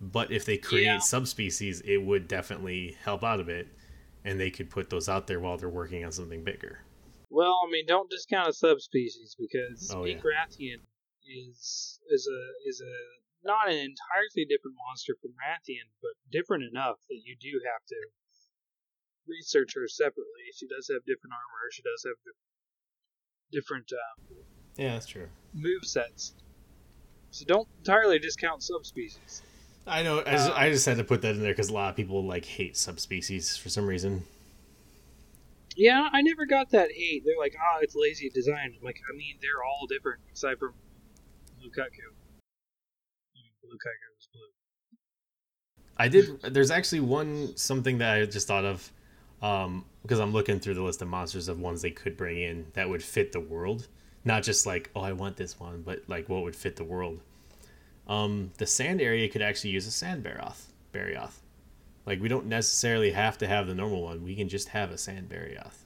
[0.00, 0.98] but if they create Yeah.
[0.98, 3.68] subspecies, it would definitely help out a bit,
[4.24, 6.80] and they could put those out there while they're working on something bigger.
[7.34, 10.22] Well, I mean, don't discount a subspecies because Oh, yeah.
[10.22, 10.80] Rathian
[11.26, 12.94] is is a is a
[13.42, 17.96] not an entirely different monster from Rathian, but different enough that you do have to
[19.26, 20.46] research her separately.
[20.54, 21.68] She does have different armor.
[21.72, 22.16] She does have
[23.52, 24.34] different uh,
[24.76, 25.28] Yeah, that's true.
[25.52, 26.34] move sets.
[27.30, 29.42] So don't entirely discount subspecies.
[29.86, 30.20] I know.
[30.20, 31.96] I just, Uh, I just had to put that in there because a lot of
[31.96, 34.24] people like hate subspecies for some reason.
[35.76, 37.22] Yeah, I never got that hate.
[37.24, 38.74] They're like, oh, it's lazy design.
[38.78, 40.72] I'm like, I mean, they're all different aside from
[41.60, 42.14] Lukaku.
[43.64, 44.42] Lukaku was blue.
[45.96, 46.54] I did.
[46.54, 48.90] There's actually one something that I just thought of
[49.42, 52.66] um, because I'm looking through the list of monsters of ones they could bring in
[52.74, 53.88] that would fit the world,
[54.24, 57.20] not just like oh I want this one, but like what would fit the world.
[58.06, 60.66] Um, the sand area could actually use a sand barioth.
[60.92, 61.40] Barioth.
[62.06, 64.22] Like we don't necessarily have to have the normal one.
[64.22, 65.84] We can just have a sand barioth.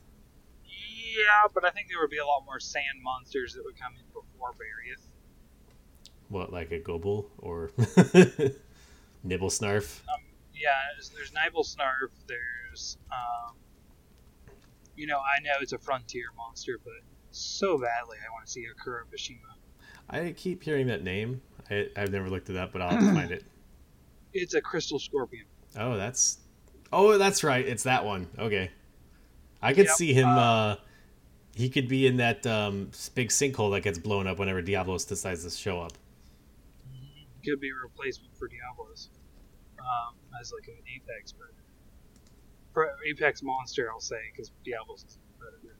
[0.64, 3.92] Yeah, but I think there would be a lot more sand monsters that would come
[3.94, 5.08] in before Barrios.
[6.28, 7.68] What like a Gobel or
[9.26, 10.00] Nibelsnarf?
[10.08, 10.22] Um,
[10.54, 10.70] yeah,
[11.14, 12.10] there's, Nibelsnarf.
[12.26, 13.54] There's, um,
[14.96, 16.94] you know, I know it's a frontier monster, but
[17.30, 19.56] so badly I want to see a Kurabashima.
[20.10, 21.40] I keep hearing that name.
[21.70, 23.44] I, I've never looked it up, but I'll have to find it.
[24.34, 25.46] It's a crystal scorpion.
[25.76, 26.38] Oh, that's.
[26.92, 27.66] Oh, that's right.
[27.66, 28.28] It's that one.
[28.38, 28.70] Okay.
[29.60, 30.28] I could Yep, see him.
[30.28, 30.76] uh, Uh,
[31.54, 35.42] he could be in that um, big sinkhole that gets blown up whenever Diablos decides
[35.44, 35.92] to show up.
[37.44, 39.10] Could be a replacement for Diablos
[39.78, 41.54] um, as like an apex predator.
[42.74, 45.76] Pre- apex monster, I'll say, because Diablos is a predator.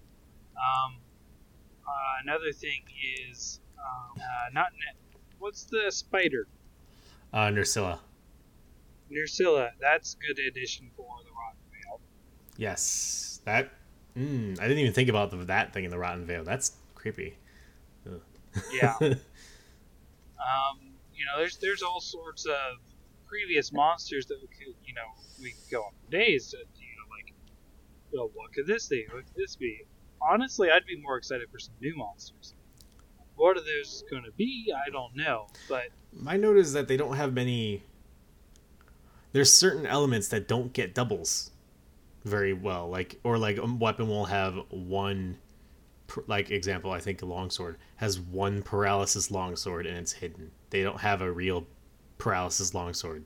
[0.57, 0.97] Um,
[1.87, 1.91] uh,
[2.25, 2.83] another thing
[3.31, 6.47] is um, uh, not ne- what's the spider
[7.33, 7.99] Uh, Nerscylla.
[9.13, 9.71] Nerscylla.
[9.81, 12.01] That's a good addition for the Rotten Vale.
[12.57, 13.41] Yes.
[13.45, 13.71] That.
[14.17, 16.45] Mm, I didn't even think about the, that thing in the Rotten Veil.
[16.45, 17.37] That's creepy.
[18.07, 18.21] Ugh.
[18.73, 18.95] Yeah.
[20.39, 20.79] Um,
[21.13, 22.79] you know, there's there's all sorts of
[23.27, 25.03] previous monsters that we could, you know,
[25.43, 27.35] we could go on for days to, you know, like,
[28.13, 29.05] well, what could this be?
[29.11, 29.83] What could this be?
[30.23, 32.55] Honestly, I'd be more excited for some new monsters.
[33.37, 34.73] What are those going to be?
[34.75, 37.83] I don't know, but My note is that they don't have many.
[39.33, 41.51] There's certain elements that don't get doubles
[42.25, 45.39] very well, like or like a weapon will have one,
[46.27, 46.91] like example.
[46.93, 50.51] I think a longsword has one paralysis longsword and it's hidden.
[50.71, 51.67] They don't have a real
[52.19, 53.25] paralysis longsword.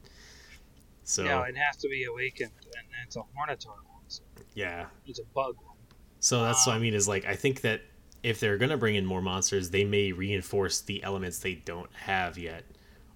[1.04, 4.24] So know, it has to be awakened, and it's a Hornetaur monster.
[4.54, 5.76] yeah, It's a bug one.
[6.20, 7.82] so that's what I Um, mean is like I think that
[8.22, 12.38] if they're gonna bring in more monsters, they may reinforce the elements they don't have
[12.38, 12.64] yet,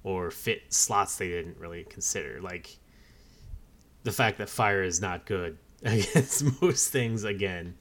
[0.07, 2.41] or fit slots they didn't really consider.
[2.41, 2.79] Like
[4.05, 7.25] the fact that fire is not good against most things.
[7.25, 7.77] Again,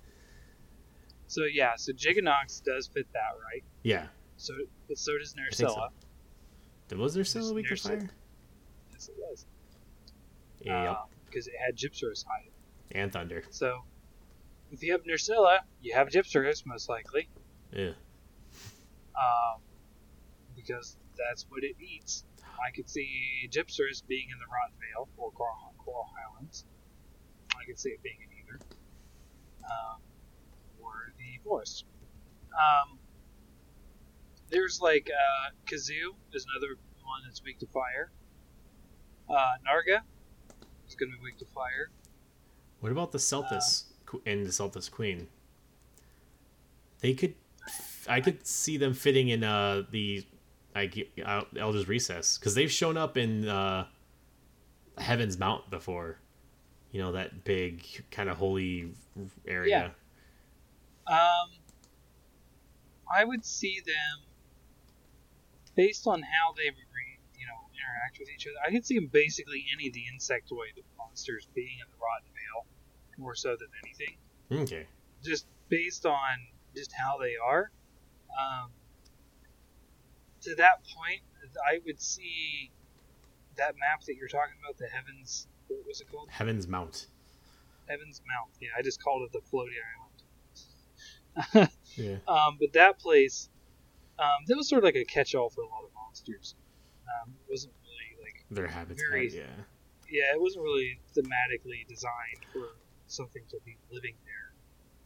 [1.27, 3.63] So yeah, so Gigginox does fit that, right?
[3.83, 4.07] yeah.
[4.37, 4.53] So,
[4.87, 5.87] but so does think so.
[6.97, 8.09] Was there still a weak to fire?
[8.91, 9.45] Yes, it was.
[10.61, 10.95] Yeah,
[11.27, 12.49] Because it had Gypceros hide.
[12.91, 13.43] and thunder.
[13.51, 13.83] So,
[14.71, 17.29] if you have Nerscylla, you have Gypceros, most likely.
[17.71, 17.91] Yeah.
[19.15, 19.61] Um,
[20.55, 22.23] because that's what it eats.
[22.65, 26.65] I could see Gypceros being in the Rotten Vale or Coral, Coral Highlands.
[27.51, 28.59] I could see it being in either.
[29.63, 29.99] Um,
[30.81, 31.85] or the forest.
[32.53, 32.99] Um,
[34.49, 38.11] there's like uh, Khezu is another one that's weak to fire.
[39.29, 40.01] Uh, Narga
[40.87, 41.89] is going to be weak to fire.
[42.79, 45.27] What about the Seltas qu and the Seltas Queen?
[47.01, 47.35] They could,
[48.07, 50.25] I could see them fitting in uh the,
[50.75, 51.09] like
[51.57, 53.87] Elder's Recess because they've shown up in uh,
[54.97, 56.19] Heaven's Mount before.
[56.91, 58.93] You know that big kind of holy
[59.47, 59.93] area.
[61.07, 61.49] Um,
[63.13, 64.25] I would see them
[65.75, 68.55] based on how they you know interact with each other.
[68.65, 72.65] I could see them basically any of the insectoid monsters being in the Rotten Vale
[73.17, 74.17] more so than anything.
[74.51, 74.87] Okay.
[75.23, 76.37] Just based on
[76.75, 77.71] just how they are.
[78.29, 78.69] Um,
[80.45, 81.21] to that point,
[81.67, 82.71] I would see
[83.57, 85.47] that map that you're talking about, the Heavens.
[85.67, 86.29] What was it called?
[86.29, 87.07] Heaven's Mount.
[87.87, 88.51] Heaven's Mount.
[88.61, 89.75] Yeah, I just called it the Floaty
[91.55, 91.69] Island.
[91.97, 92.17] Yeah.
[92.27, 93.47] Um, but that place,
[94.19, 96.55] um, that was sort of like a catch-all for a lot of monsters.
[97.07, 98.97] Um, it wasn't really like, Their habitat.
[99.09, 99.43] Very- yeah.
[100.09, 102.75] yeah, it wasn't really thematically designed for
[103.07, 104.53] something to be living there.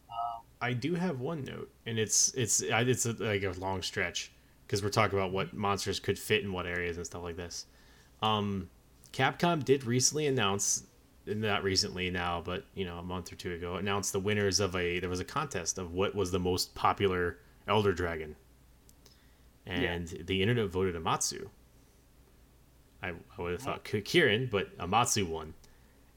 [0.08, 4.32] Um, I do have one note, and it's it's it's a, like a long stretch
[4.70, 7.66] because we're talking about what monsters could fit in what areas and stuff like this.
[8.22, 8.70] Um,
[9.12, 10.84] Capcom did recently announce,
[11.26, 14.76] not recently now, but you know a month or two ago, announced the winners of
[14.76, 18.36] a there was a contest of what was the most popular Elder Dragon,
[19.66, 21.48] and the internet voted Amatsu.
[23.02, 25.52] I, I would have thought Ki- Kirin, but Amatsu won,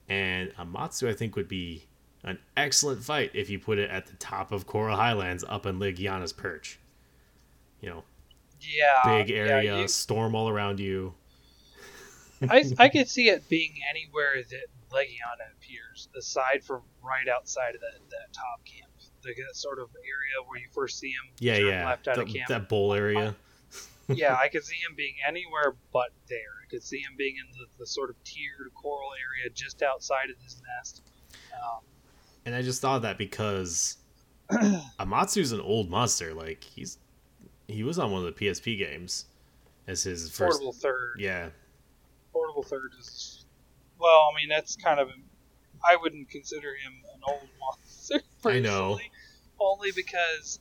[0.08, 1.86] and Amatsu I think would be
[2.24, 5.80] an excellent fight if you put it at the top of Coral Highlands up in
[5.80, 6.78] Legiana's perch.
[7.82, 8.04] You know,
[8.64, 11.14] yeah, big yeah, area, you- storm all around you.
[12.50, 17.82] I, I could see it being anywhere that Legiana appears, aside from right outside of
[17.82, 18.90] that, that top camp.
[19.24, 21.32] That sort of area where you first see him.
[21.40, 22.50] Yeah, yeah, Left out the- of camp.
[22.50, 23.34] that bowl area.
[24.10, 26.40] yeah, I could see him being anywhere but there.
[26.62, 30.30] I could see him being in the, the sort of tiered coral area just outside
[30.30, 31.04] of his nest.
[31.54, 31.80] Um,
[32.46, 33.96] And I just thought that because
[35.00, 36.34] Amatsu's an old monster.
[36.34, 36.98] Like he's
[37.68, 39.26] he was on one of the PSP games
[39.88, 40.60] as his first.
[40.60, 41.16] portable third.
[41.20, 41.50] Yeah,
[42.32, 43.46] Portable third is.
[44.00, 45.10] Well, I mean, that's kind of.
[45.86, 48.22] I wouldn't consider him an old monster.
[48.46, 49.00] I know.
[49.60, 50.60] Only because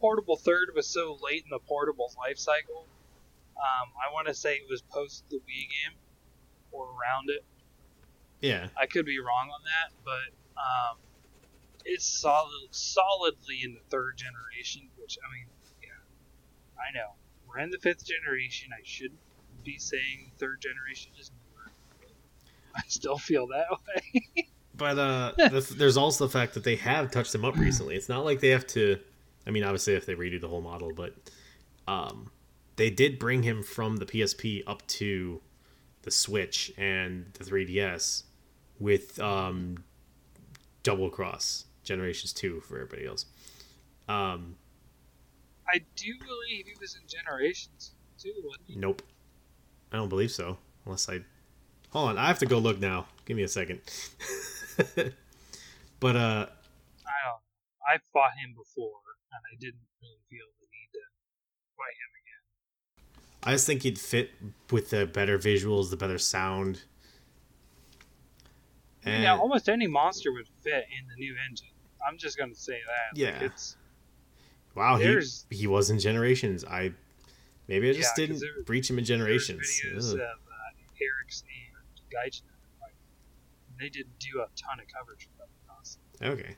[0.00, 2.86] Portable third was so late in the Portable's life cycle.
[3.56, 5.96] Um, I want to say it was post the Wii game
[6.72, 7.44] or around it.
[8.40, 8.66] yeah.
[8.76, 10.96] I could be wrong on that, but um,
[11.84, 14.88] it's solid, solidly in the third generation.
[15.00, 15.46] Which I mean,
[16.78, 17.12] I know
[17.46, 18.70] we're in the fifth generation.
[18.72, 19.20] I shouldn't
[19.64, 21.70] be saying third generation is newer.
[22.76, 23.66] I still feel that
[24.36, 24.48] way.
[24.76, 27.94] But uh, the, there's also the fact that they have touched him up recently.
[27.94, 28.98] It's not like they have to.
[29.46, 31.14] I mean, obviously, if they redo the whole model, but
[31.86, 32.30] um,
[32.76, 35.40] they did bring him from the PSP up to
[36.02, 38.24] the Switch and the 3DS
[38.80, 39.84] with um,
[40.82, 43.26] Double Cross Generations Two for everybody else.
[44.08, 44.56] Um,
[45.68, 48.32] I do believe he was in Generations too.
[48.44, 48.76] Wasn't he?
[48.76, 49.02] nope,
[49.92, 50.58] I don't believe so.
[50.84, 51.20] Unless I
[51.90, 53.06] hold on, I have to go look now.
[53.24, 53.80] Give me a second.
[56.00, 56.46] but uh,
[57.06, 57.42] I don't.
[57.86, 59.00] I fought him before,
[59.32, 61.00] and I didn't really feel the need to
[61.76, 63.48] fight him again.
[63.48, 64.30] I just think he'd fit
[64.70, 66.82] with the better visuals, the better sound.
[69.04, 71.68] And yeah, almost any monster would fit in the new engine.
[72.06, 73.18] I'm just gonna say that.
[73.20, 73.44] Like, Yeah.
[73.46, 73.76] it's
[74.74, 76.64] wow, he, there's- he was in Generations.
[76.64, 76.92] I
[77.68, 79.60] maybe I just Yeah, didn't there- reach him in Generations.
[79.84, 80.14] videos Ugh.
[80.14, 80.26] of uh,
[80.76, 80.78] and
[82.10, 82.42] Gaijin.
[82.80, 82.94] Like,
[83.78, 85.48] they didn't do a ton of coverage for that.
[86.26, 86.56] Okay,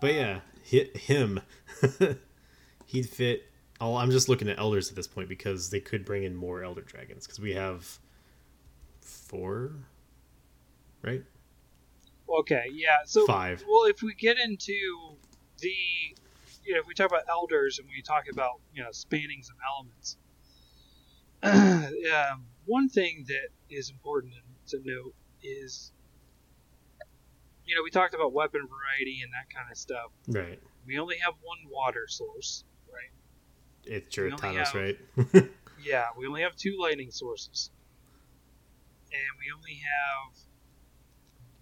[0.00, 1.40] but yeah, hit him.
[2.86, 3.44] he'd fit.
[3.80, 6.80] I'm just looking at elders at this point because they could bring in more elder
[6.82, 7.98] dragons because we have
[9.00, 9.72] four,
[11.02, 11.22] right?
[12.40, 12.96] Okay, yeah.
[13.06, 13.64] So Five.
[13.68, 14.74] Well, if we get into
[15.58, 15.72] the,
[16.68, 19.56] you know, if we talk about elders and we talk about you know spanning some
[19.72, 20.18] elements,
[21.42, 24.34] um, one thing that is important
[24.68, 25.92] to note is,
[27.64, 30.10] you know, we talked about weapon variety and that kind of stuff.
[30.28, 30.60] Right.
[30.86, 33.10] We only have one water source, right?
[33.84, 34.74] It's Jyuratodus, have-
[35.34, 35.50] right?
[35.80, 37.70] Yeah, we only have two lightning sources.
[39.12, 40.36] And we only have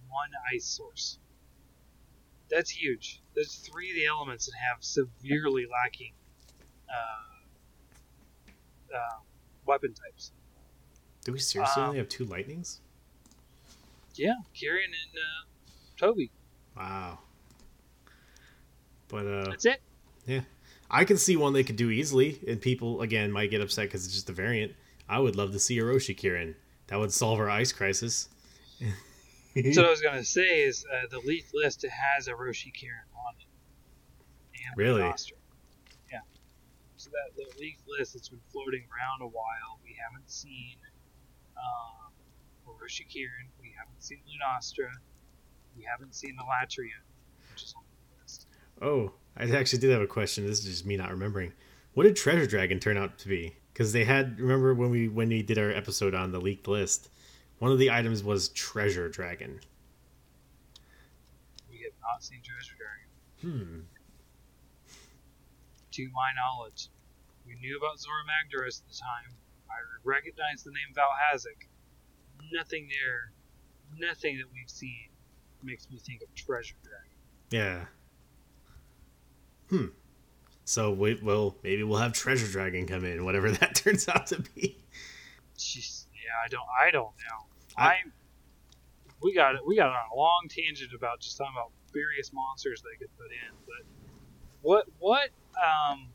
[0.09, 1.19] one ice source.
[2.51, 3.21] That's huge.
[3.37, 6.13] There's three of the elements that have severely lacking
[6.89, 7.37] uh,
[8.97, 9.19] uh,
[9.67, 10.33] weapon types.
[11.23, 12.81] Do we seriously Um, only have two lightnings?
[14.15, 15.45] Yeah, Kirin and uh,
[15.99, 16.31] Toby.
[16.77, 17.19] Wow.
[19.09, 19.83] But uh, That's it.
[20.27, 20.41] Yeah,
[20.91, 24.07] I can see one they could do easily, and people again might get upset because
[24.07, 24.73] it's just a variant.
[25.09, 26.55] I would love to see Oroshi Kirin.
[26.87, 28.29] That would solve our ice crisis.
[28.81, 28.87] so
[29.55, 33.05] what I was gonna say is uh, the leaked list has Oroshi Kirin
[34.67, 34.87] on it.
[34.87, 35.03] And Really?
[35.03, 35.37] Nostra.
[36.11, 36.21] Yeah.
[36.97, 40.77] So that the leaked list that's been floating around a while, we haven't seen
[41.57, 42.13] um,
[42.67, 44.89] Roshi Kirin, we haven't seen Lunastra,
[45.77, 47.01] we haven't seen the Latria,
[47.53, 48.47] which is on the list.
[48.81, 50.47] Oh, I actually did have a question.
[50.47, 51.53] This is just me not remembering.
[51.95, 53.57] What did Treasure Dragon turn out to be?
[53.73, 57.09] Because they had remember when we when we did our episode on the leaked list,
[57.59, 59.61] one of the items was Treasure Dragon.
[61.71, 63.65] We have not seen Treasure Dragon.
[63.65, 63.81] Hmm.
[65.97, 66.89] To my knowledge,
[67.47, 69.35] we knew about Zorah Magdaros at the time.
[69.71, 71.69] I recognized the name Vaal Hazak.
[72.53, 73.33] Nothing there,
[73.99, 75.09] nothing that we've seen
[75.63, 77.17] makes me think of Treasure Dragon.
[77.51, 77.87] Yeah.
[79.71, 79.87] Hmm.
[80.65, 84.41] So we will maybe we'll have Treasure Dragon come in, whatever that turns out to
[84.55, 84.77] be.
[85.57, 87.47] Jeez, yeah, I don't, I don't know.
[87.79, 87.97] I- I,
[89.23, 92.99] we got we got on a long tangent about just talking about various monsters they
[92.99, 93.87] could put in, but
[94.61, 95.31] what what
[95.63, 96.09] um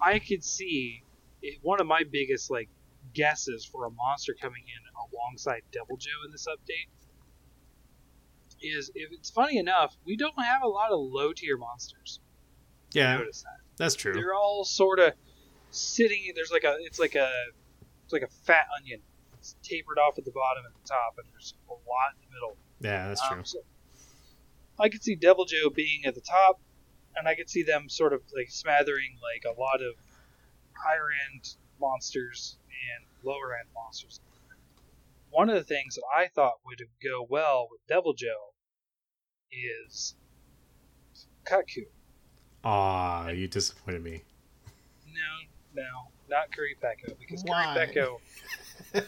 [0.00, 1.02] I could see
[1.42, 2.68] it, one of my biggest like
[3.14, 6.88] guesses for a monster coming in alongside Deviljho in this update
[8.62, 12.20] is if it's funny enough, we don't have a lot of low tier monsters.
[12.92, 14.14] Yeah, Notice that that's true.
[14.14, 15.12] they're all sort of
[15.70, 16.32] sitting.
[16.34, 17.30] There's like a it's like a
[18.04, 19.00] it's like a fat onion.
[19.38, 22.34] It's tapered off at the bottom and the top, and there's a lot in the
[22.34, 22.56] middle.
[22.80, 23.44] Yeah, that's Um, true.
[23.44, 23.58] so
[24.78, 26.60] I could see Deviljho being at the top,
[27.16, 29.94] and I could see them sort of like smattering like a lot of
[30.72, 34.20] higher end monsters and lower end monsters.
[35.30, 38.34] One of the things that I thought would go well with Deviljho
[39.50, 40.14] is
[41.44, 41.86] Kaku.
[42.64, 44.22] Ah, you disappointed me.
[45.06, 47.76] No, no, not Qurupeco because Why?
[47.94, 48.18] Qurupeco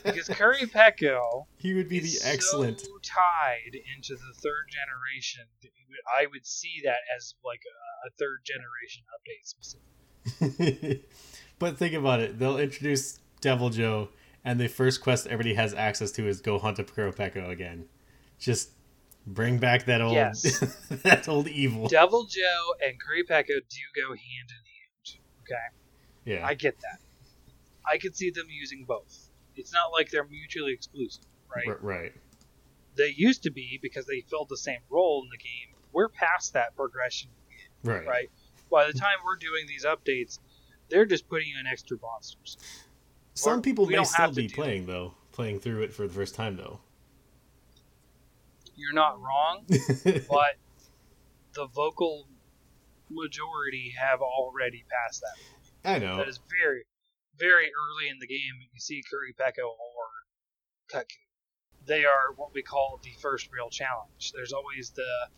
[0.04, 2.80] because Qurupeco He would be the excellent.
[2.80, 5.44] so tied into the third generation.
[5.62, 11.02] that you would- I would see that as like a, a third generation update specifically.
[11.58, 12.38] but think about it.
[12.38, 14.08] They'll introduce Deviljho,
[14.44, 17.86] and the first quest everybody has access to is go hunt a Qurupeco again.
[18.38, 18.70] Just
[19.26, 20.42] bring back that old Yes.
[21.02, 21.88] that old evil.
[21.88, 25.18] Devil Joe and Qurupeco do go hand in hand.
[25.42, 26.46] Okay, Yeah.
[26.46, 27.00] I get that.
[27.86, 29.30] I could see them using both.
[29.54, 31.24] It's not like they're mutually exclusive,
[31.54, 31.68] right?
[31.68, 32.12] R- right.
[32.96, 35.76] They used to be because they filled the same role in the game.
[35.92, 37.30] We're past that progression
[37.84, 38.06] Right.
[38.06, 38.30] right?
[38.70, 40.38] By the time we're doing these updates,
[40.88, 42.56] they're just putting in extra monsters.
[43.34, 46.56] Some Or people may still be playing though, playing through it for the first time
[46.56, 46.80] though.
[48.74, 50.56] You're not wrong, but
[51.54, 52.28] the vocal
[53.10, 55.90] majority have already passed that.
[55.90, 56.16] I know.
[56.16, 56.84] That is very,
[57.38, 58.54] very early in the game.
[58.72, 60.06] You see Qurupeco or
[60.92, 61.14] Kutku.
[61.86, 64.32] They are what we call the first real challenge.
[64.34, 65.28] There's always the,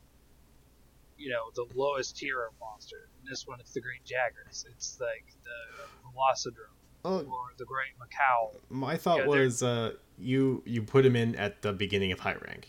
[1.16, 3.08] you know, the lowest tier of monster.
[3.22, 4.64] In this one, it's the Great Jagras.
[4.74, 6.74] It's like the Velocidrome
[7.04, 8.56] Oh, or the Great Maccao.
[8.70, 12.34] my thought Yeah, was uh, you you put him in at the beginning of high
[12.46, 12.68] rank,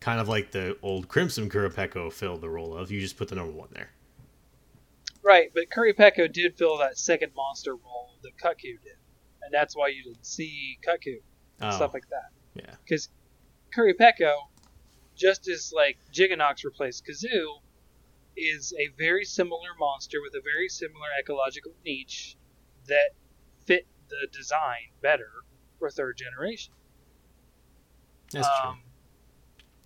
[0.00, 2.90] kind of like the old Crimson Qurupeco filled the role of.
[2.90, 3.90] You just put the number one there.
[5.26, 8.96] Right, but Qurupeco did fill that second monster role that Kutku did.
[9.42, 11.16] And that's why you didn't see Kutku
[11.60, 12.30] and Oh, stuff like that.
[12.54, 12.74] yeah.
[12.84, 13.08] Because
[13.76, 14.34] Qurupeco,
[15.16, 17.60] just as like Gigginox replaced Khezu,
[18.36, 22.36] is a very similar monster with a very similar ecological niche
[22.86, 23.10] that
[23.64, 25.30] fit the design better
[25.80, 26.72] for third generation.
[28.30, 28.80] That's um,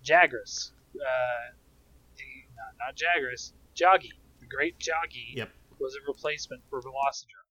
[0.03, 1.53] Jagras, uh,
[2.55, 4.11] not, not Jagras, Jaggi,
[4.53, 5.49] great Jaggi Yep.
[5.79, 7.49] was a replacement for Velocidrome.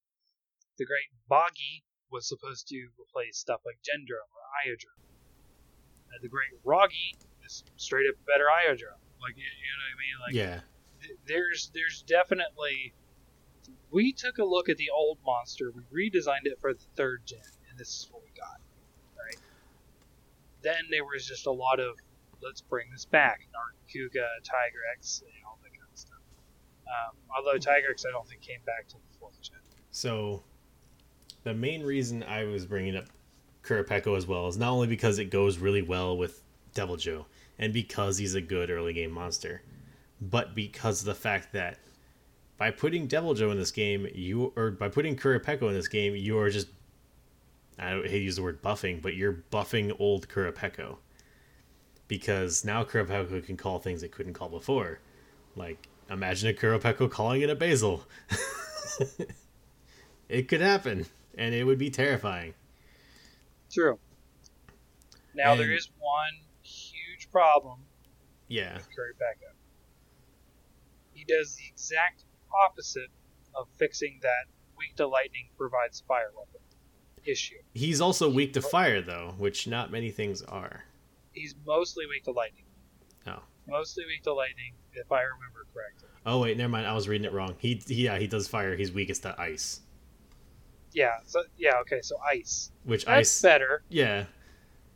[0.78, 5.04] The great Baggi was supposed to replace stuff like Gendrome or Iodrome.
[6.12, 9.00] And the great Wroggi is straight up better Iodrome.
[9.20, 10.16] Like you, you know what I mean?
[10.26, 10.60] Like yeah.
[11.02, 12.94] th- there's there's definitely
[13.90, 17.40] we took a look at the old monster, we redesigned it for the third gen,
[17.68, 18.60] and this is what we got.
[19.16, 19.36] Right.
[20.62, 21.96] Then there was just a lot of
[22.42, 23.40] let's bring this back.
[23.52, 26.22] Nargacuga, Tigrex, and all that kind of stuff.
[26.90, 29.58] Um, although Tigrex I don't think came back to the fourth gen.
[29.90, 30.42] So,
[31.44, 33.06] the main reason I was bringing up
[33.62, 36.42] Qurupeco as well is not only because it goes really well with
[36.74, 37.24] Deviljho
[37.58, 39.62] and because he's a good early game monster,
[40.20, 41.78] but because of the fact that
[42.56, 46.38] by putting Deviljho in this game, you or by putting Qurupeco in this game, you
[46.38, 46.68] are just
[47.78, 50.98] I hate to use the word buffing, but you're buffing old Qurupeco.
[52.08, 54.98] Because now Qurupeco can call things it couldn't call before.
[55.56, 58.04] Like, imagine a Qurupeco calling in a basil.
[60.28, 61.06] it could happen,
[61.36, 62.54] and it would be terrifying.
[63.70, 63.98] True.
[65.34, 66.32] Now there And- is one
[66.62, 66.90] huge
[67.20, 67.80] huge problem
[68.48, 68.74] Yeah.
[68.74, 69.12] with Curry
[71.12, 72.24] He does the exact
[72.66, 73.10] opposite
[73.54, 74.46] of fixing that
[74.76, 76.60] weak to lightning provides fire weapon
[77.24, 77.56] issue.
[77.74, 80.84] He's also weak to fire though, which not many things are.
[81.32, 82.64] He's mostly weak to lightning.
[83.26, 83.42] Oh.
[83.68, 86.08] Mostly weak to lightning, if I remember correctly.
[86.26, 86.86] Oh wait, never mind.
[86.86, 87.54] I was reading it wrong.
[87.58, 88.76] He, he yeah, he does fire.
[88.76, 89.80] He's weakest to ice.
[90.92, 91.18] Yeah.
[91.26, 91.78] So yeah.
[91.82, 92.00] Okay.
[92.02, 92.70] So ice.
[92.84, 93.82] Which That's ice better.
[93.88, 94.24] Yeah.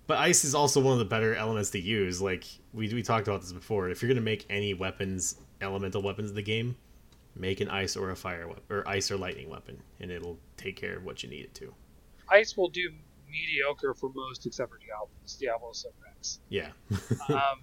[0.07, 2.21] But ice is also one of the better elements to use.
[2.21, 3.89] Like we we talked about this before.
[3.89, 6.77] If you're gonna make any weapons, elemental weapons in the game,
[7.35, 10.77] make an ice or a fire weapon, or ice or lightning weapon, and it'll take
[10.77, 11.73] care of what you need it to.
[12.31, 12.91] Ice will do
[13.31, 15.85] mediocre for most, except for Diablos.
[15.85, 16.41] And Rex.
[16.49, 16.69] Yeah.
[17.29, 17.61] um,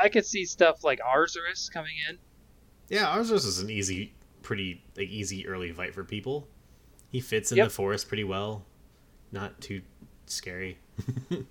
[0.00, 2.18] I could see stuff like Arzuros coming in.
[2.88, 6.46] yeah, Arzuros is an easy, pretty like easy early fight for people.
[7.10, 7.66] He fits in Yep.
[7.68, 8.64] the forest pretty well.
[9.32, 9.82] Not too
[10.26, 10.78] scary.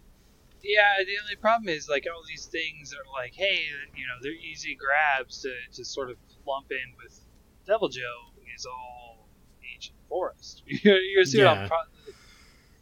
[0.64, 3.60] Yeah, the only problem is like all these things are like, hey,
[3.95, 7.22] you know, they're easy grabs to, to sort of lump in with
[7.68, 9.28] Deviljho is all
[9.74, 10.64] ancient forest.
[10.68, 11.68] you see Yeah.
[11.70, 12.14] pro-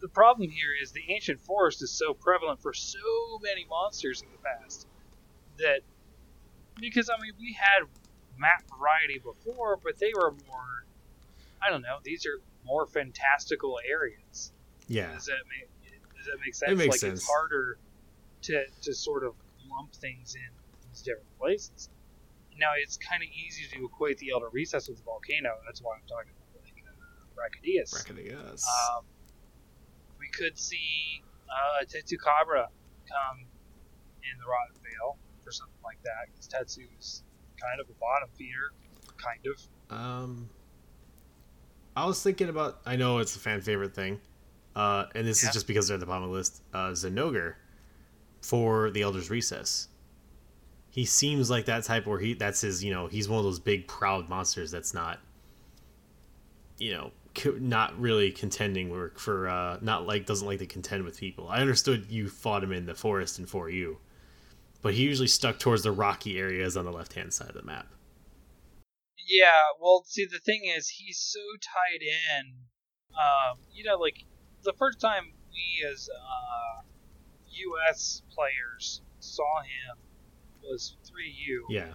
[0.02, 2.98] the problem here is the ancient forest is so prevalent for so
[3.44, 4.88] many monsters in the past
[5.58, 5.82] that
[6.80, 7.88] because I mean we had
[8.38, 10.86] map variety before, but they were more
[11.62, 14.52] I don't know, these are more fantastical areas.
[14.88, 15.12] Yeah.
[15.14, 15.70] Does that make
[16.18, 16.72] Does that make sense?
[16.72, 17.20] It makes like sense.
[17.22, 17.78] it's harder
[18.44, 19.34] to to sort of
[19.70, 21.90] lump things in these different places.
[22.58, 25.56] Now it's kind of easy to equate the Elder Recess with the volcano.
[25.66, 26.72] That's why I'm talking about like
[27.36, 27.92] uh.
[27.92, 28.64] Brachydios.
[28.64, 29.04] Um,
[30.20, 32.68] we could see uh, Tetsucabra
[33.06, 37.24] come in the Rotten Vale for something like that because Tetsu's
[37.62, 38.74] kind of a bottom feeder,
[39.18, 39.96] kind of.
[39.98, 40.50] Um,
[41.96, 42.82] I was thinking about.
[42.86, 44.20] I know it's a fan favorite thing,
[44.76, 45.50] uh, and this Yeah.
[45.50, 46.62] is just because they're at the bottom of the list.
[46.74, 47.56] Uh, Zinogre
[48.42, 49.88] for the Elder's Recess.
[50.90, 52.84] He seems like that type where he that's his.
[52.84, 55.20] You know, he's one of those big proud monsters that's not.
[56.78, 57.12] You know,
[57.60, 59.48] not really contending work for.
[59.48, 61.48] Uh, not like doesn't like to contend with people.
[61.48, 64.00] I understood you fought him in the forest and for you,
[64.86, 67.64] but he usually stuck towards the rocky areas on the left hand side of the
[67.64, 67.88] map.
[69.28, 72.54] Yeah, well, see, the thing is, he's so tied in.
[73.20, 74.26] Um, you know, like
[74.64, 76.84] the first time we as uh,
[77.50, 78.22] U.S.
[78.32, 79.98] players saw him
[80.62, 81.86] was 3U, Yeah.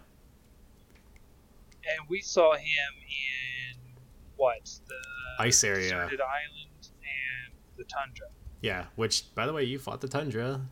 [1.84, 3.92] and we saw him in
[4.34, 5.82] what the Ice area.
[5.82, 8.26] deserted island and the tundra.
[8.62, 10.62] Yeah, which by the way, you fought the Tundra.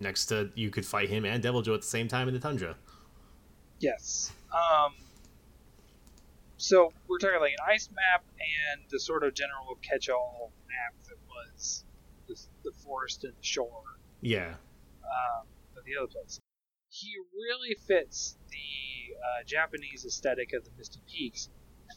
[0.00, 2.74] Next to you could fight him and Deviljho at the same time in the Tundra.
[3.78, 4.32] Yes.
[4.52, 4.94] Um.
[6.56, 8.22] So we're talking like an ice map
[8.72, 11.84] and the sort of general catch-all map that was
[12.28, 13.82] the, the forest and the shore
[14.20, 14.54] Yeah.
[15.04, 15.46] um,
[15.76, 16.38] of the other place.
[16.90, 21.48] He really fits the uh, Japanese aesthetic of the Misty Peaks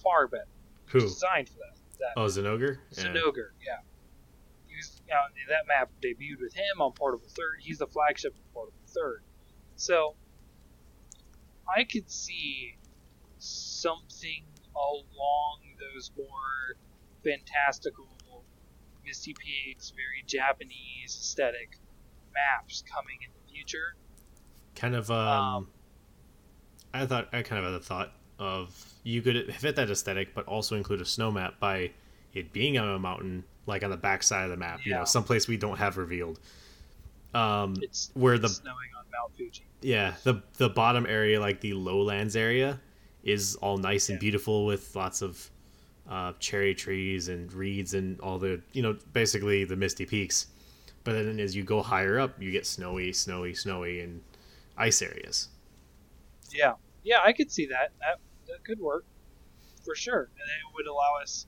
[0.02, 0.48] far better.
[0.88, 1.02] Who?
[1.02, 1.78] Designed for that.
[2.00, 2.78] That Oh, Zinogre?
[2.94, 3.80] Zinogre, yeah.
[3.84, 3.93] He
[5.14, 7.60] know, that map debuted with him on Portable Third.
[7.60, 9.24] He's the flagship of Portable Third.
[9.76, 10.16] So,
[11.76, 12.78] I could see
[13.38, 14.44] something
[14.76, 16.78] along those more
[17.24, 18.08] fantastical,
[19.06, 21.78] Misty Peaks, very Japanese aesthetic
[22.34, 23.96] maps coming in the future.
[24.76, 25.68] Kind of um, Um,
[26.94, 30.46] I thought I kind of had a thought of you could fit that aesthetic but
[30.48, 31.92] also include a snow map by
[32.34, 35.06] it being on a mountain like on the back side of the map, you know,
[35.06, 36.40] someplace we don't have revealed.
[37.34, 39.66] Um It's where the snowing on Mount Fuji.
[39.82, 42.80] yeah the the bottom area like the lowlands area
[43.24, 45.50] is all nice and beautiful with lots of
[46.10, 50.48] uh, cherry trees and reeds and all the you know basically the misty peaks.
[51.04, 54.22] But then as you go higher up you get snowy snowy snowy and
[54.78, 55.50] ice areas.
[56.52, 57.92] Yeah, yeah, I could see that.
[58.00, 59.06] That that could work.
[59.84, 61.46] For sure, and it would allow us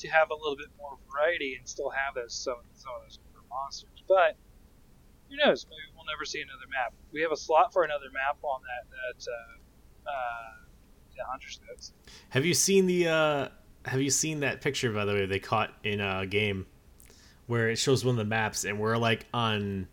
[0.00, 3.18] to have a little bit more variety and still have those some some of those
[3.48, 4.02] monsters.
[4.08, 4.36] But
[5.28, 5.66] who knows?
[5.68, 6.92] Maybe we'll never see another map.
[7.12, 10.66] We have a slot for another map on that that uh, uh,
[11.16, 11.92] yeah, Hunter's Notes.
[12.30, 13.48] have you seen the uh
[13.84, 16.66] have you seen that picture by the way they caught in a game
[17.46, 19.86] where it shows one of the maps and we're like on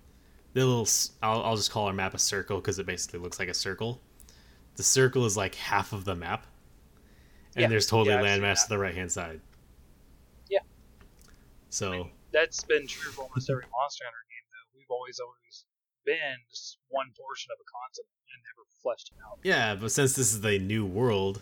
[0.54, 0.88] the little
[1.24, 4.02] I'll, I'll just call our map a circle because it basically looks like a circle
[4.76, 6.46] the circle is like half of the map
[7.56, 7.68] and Yeah.
[7.70, 9.42] there's totally Yeah, landmass to the right hand side.
[11.70, 14.78] So That's been true for almost every Monster Hunter game, though.
[14.78, 15.66] We've always always
[16.06, 19.40] been just one portion of a continent and never fleshed it out.
[19.44, 21.42] yeah but since this is the new world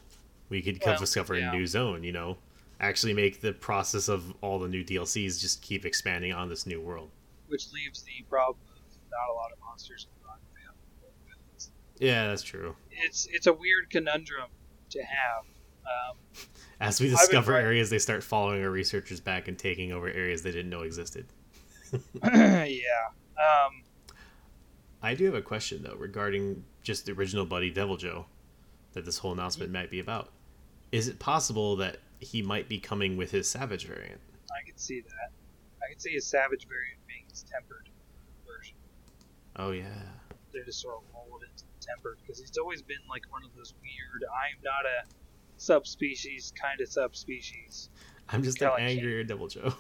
[0.50, 1.52] we could Well, discover yeah.
[1.52, 2.38] a new zone you know
[2.80, 6.82] actually make the process of all the new dlcs just keep expanding on this new
[6.82, 7.10] world
[7.48, 10.40] which leaves the problem of not a lot of monsters in the run.
[12.00, 12.76] Yeah, that's true.
[12.92, 14.50] It's it's a weird conundrum
[14.90, 15.46] to have.
[15.86, 16.18] Um,
[16.80, 20.42] As we discover right- areas, they start following our researchers back and taking over areas
[20.42, 21.26] they didn't know existed.
[22.24, 22.70] yeah.
[23.38, 23.84] Um,
[25.02, 28.26] I do have a question though regarding just the original Buddy Deviljho
[28.94, 30.32] that this whole announcement might be about.
[30.92, 34.20] Is it possible that he might be coming with his Savage variant?
[34.52, 35.32] I can see that.
[35.84, 37.90] I can see his savage variant being his tempered
[38.48, 38.76] version.
[39.58, 40.02] Oh yeah.
[40.52, 41.04] They're just sort of
[41.42, 44.24] it into the tempered because he's always been like one of those weird.
[44.26, 45.06] I'm not a
[45.58, 47.90] subspecies kind of subspecies.
[48.30, 49.76] I'm just Kinda an like angrier Deviljho.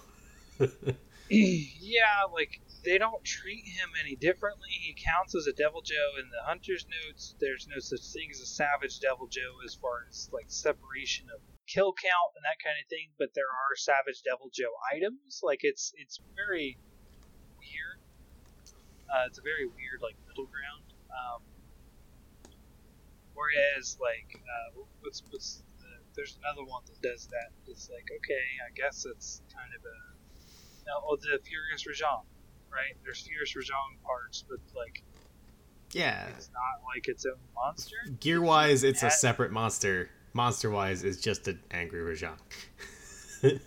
[1.30, 4.69] yeah, like they don't treat him any differently.
[4.69, 7.36] He counts as a Deviljho in the Hunter's notes.
[7.41, 11.97] There's no such thing as a Savage Deviljho as far as like separation of kill
[11.97, 13.17] count and that kind of thing.
[13.17, 15.41] But there are Savage Deviljho items.
[15.41, 16.78] Like it's it's very
[17.57, 17.99] weird.
[19.09, 20.88] Uh, it's a very weird like middle ground.
[21.09, 21.55] Um,
[23.36, 27.52] whereas like uh, what's what's the, there's another one that does that.
[27.68, 29.98] It's like okay, I guess it's kind of a
[30.88, 32.24] no, oh, the Furious Rajang,
[32.72, 32.96] right?
[33.04, 35.04] There's Furious Rajang parts, but like
[35.92, 36.28] yeah.
[36.36, 37.96] it's not like its own monster.
[38.20, 40.10] Gear wise, it's a separate monster.
[40.34, 42.38] Monster wise, it's just an angry Rajang.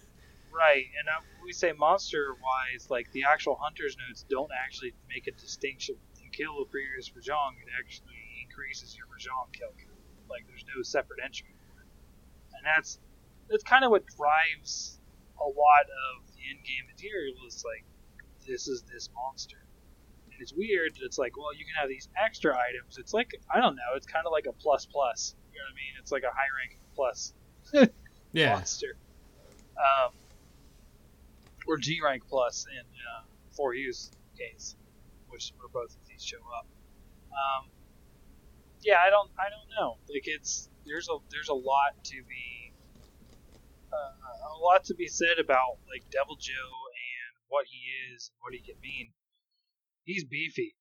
[0.59, 5.29] Right, and uh, we say monster wise, like the actual hunter's notes don't actually make
[5.29, 5.95] a distinction.
[6.19, 8.19] You kill a Furious Rajang, it actually
[8.59, 10.01] increases your Rajang kill count.
[10.29, 11.55] Like there's no separate entry.
[12.57, 12.99] And that's
[13.49, 14.99] that's kind of what drives
[15.41, 17.85] a lot of the in-game material is like
[18.47, 19.59] this is this monster.
[20.33, 20.93] And it's weird.
[21.01, 22.99] It's like, well, you can have these extra items.
[22.99, 23.95] It's like I don't know.
[23.97, 25.35] It's kind of like a plus plus.
[25.53, 25.95] You know what I mean?
[26.01, 27.33] It's like a high rank plus
[28.33, 28.55] Yeah.
[28.55, 28.97] monster.
[29.79, 30.13] Um,
[31.67, 34.75] or G rank plus in uh, for use case,
[35.29, 36.67] which where both of these show up.
[37.31, 37.69] Um,
[38.83, 39.97] yeah, I don't, I don't know.
[40.09, 42.73] Like it's there's a there's a lot to be
[43.93, 47.79] uh, a lot to be said about like Deviljho and what he
[48.15, 49.11] is and what he can mean.
[50.05, 50.75] He's beefy.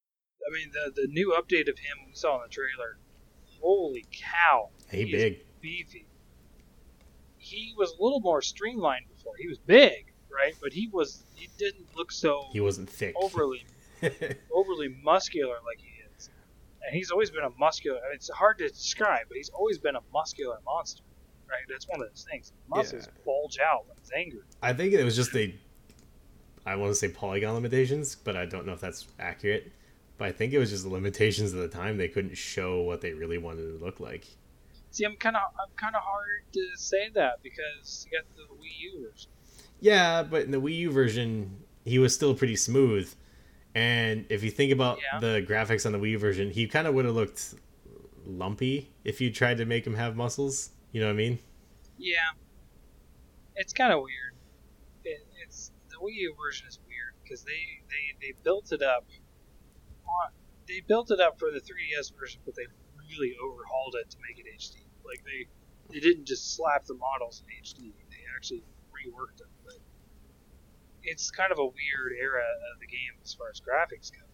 [0.48, 2.98] I mean, the the new update of him we saw in the trailer.
[3.62, 4.70] Holy cow!
[4.88, 5.46] Hey, He's big.
[5.62, 6.08] beefy.
[7.38, 9.34] He was a little more streamlined before.
[9.40, 10.54] He was big, right?
[10.62, 13.16] But he was he didn't look so He wasn't thick.
[13.18, 13.66] overly
[14.54, 15.88] overly muscular like he.
[16.88, 17.98] And he's always been a muscular.
[18.00, 21.04] I mean, it's hard to describe, but he's always been a muscular monster,
[21.50, 21.60] right?
[21.70, 22.54] That's one of those things.
[22.70, 23.24] Muscles Yeah.
[23.26, 24.40] bulge out when he's angry.
[24.64, 25.54] I think it was just a.
[26.66, 29.72] I want to say polygon limitations, but I don't know if that's accurate.
[30.18, 31.98] But I think it was just the limitations of the time.
[31.98, 34.26] They couldn't show what they really wanted to look like.
[34.92, 38.44] See, I'm kind of I'm kind of hard to say that because you got the
[38.56, 39.30] Wii U version.
[39.82, 43.14] Yeah, but in the Wii U version, he was still pretty smooth.
[43.78, 45.20] And if you think about Yeah.
[45.20, 47.54] the graphics on the Wii version, he kind of would have looked
[48.26, 50.72] lumpy if you tried to make him have muscles.
[50.92, 51.38] You know what I mean?
[52.00, 52.32] Yeah,
[53.56, 54.34] it's kind of weird.
[55.04, 59.06] It, it's the Wii U version is weird because they, they they built it up
[60.08, 60.32] on
[60.68, 62.66] they built it up for the 3DS version, but they
[62.98, 64.82] really overhauled it to make it HD.
[65.06, 65.46] Like they
[65.94, 69.50] they didn't just slap the models in HD; they actually reworked them.
[71.08, 74.28] It's kind of a weird era of the game as far as graphics go.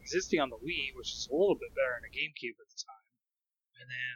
[0.00, 2.80] Existing on the Wii, which is a little bit better than a GameCube at the
[2.82, 3.06] time,
[3.78, 4.14] and then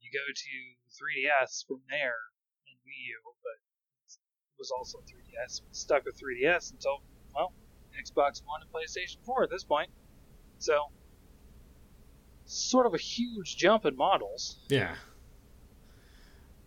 [0.00, 0.56] you go to
[0.88, 2.32] 3DS from there
[2.70, 3.58] and Wii U, but
[4.08, 5.60] it was also 3DS.
[5.72, 7.02] Stuck with 3DS until
[7.34, 7.52] well,
[7.92, 9.90] Xbox One and PlayStation 4 at this point.
[10.58, 10.92] So,
[12.46, 14.60] sort of a huge jump in models.
[14.68, 14.94] Yeah.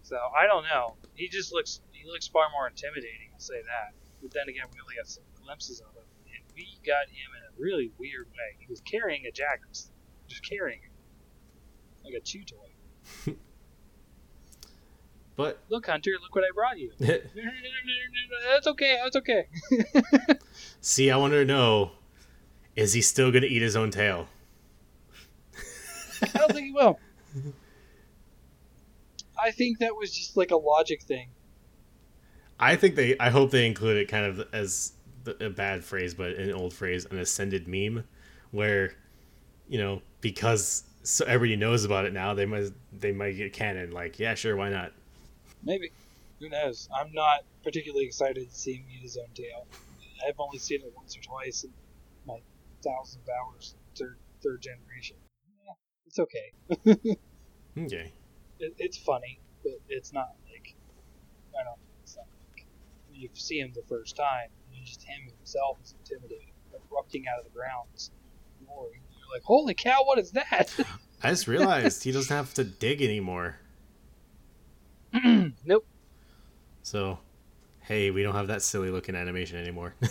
[0.04, 0.98] So I don't know.
[1.16, 3.30] He just looks he looks far more intimidating.
[3.34, 3.94] I'll say that.
[4.22, 7.44] But then again, we only got some glimpses of him, and we got him in
[7.44, 8.58] a really weird way.
[8.60, 9.90] He was carrying a Jagras,
[10.28, 10.92] just carrying it
[12.04, 13.36] like a chew toy.
[15.40, 16.92] But Look, Hunter, look what I brought you.
[17.00, 19.00] That's okay.
[19.02, 19.48] That's okay.
[20.82, 21.92] see, I want to know
[22.76, 24.28] is he still going to eat his own tail?
[26.22, 27.00] I don't think he will.
[29.42, 31.30] I think that was just like a logic thing.
[32.60, 33.18] I think they.
[33.20, 34.94] I hope they include it kind of as
[35.24, 38.04] the- a bad phrase, but an old phrase, an ascended meme,
[38.52, 38.94] where
[39.68, 43.92] you know because so everybody knows about it now, they might they might get canon.
[43.92, 44.92] Like, yeah, sure, why not?
[45.64, 45.92] Maybe.
[46.40, 46.88] Who knows?
[46.96, 49.68] I'm not particularly excited to see his own tail.
[50.28, 51.72] I've only seen it once or twice in
[52.26, 52.40] my
[52.84, 55.18] thousands of hours, third third generation.
[55.66, 55.74] Yeah,
[56.08, 57.18] it's okay.
[57.78, 58.12] Okay.
[58.60, 60.76] It, it's funny, but it's not like
[61.58, 61.80] I don't.
[62.04, 62.66] It's not like
[63.08, 66.54] when you see him the first time, and just him himself is intimidating,
[66.92, 67.90] erupting out of the ground.
[68.62, 68.90] You're
[69.34, 70.74] like, holy cow, what is that?
[71.24, 73.58] I just realized he doesn't have to dig anymore.
[75.66, 75.86] nope.
[76.82, 77.20] So,
[77.82, 79.96] hey, we don't have that silly looking animation anymore.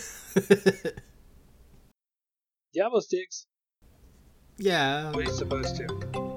[2.75, 3.47] Diablo sticks.
[4.59, 5.11] yeah.
[5.13, 6.28] What are supposed to?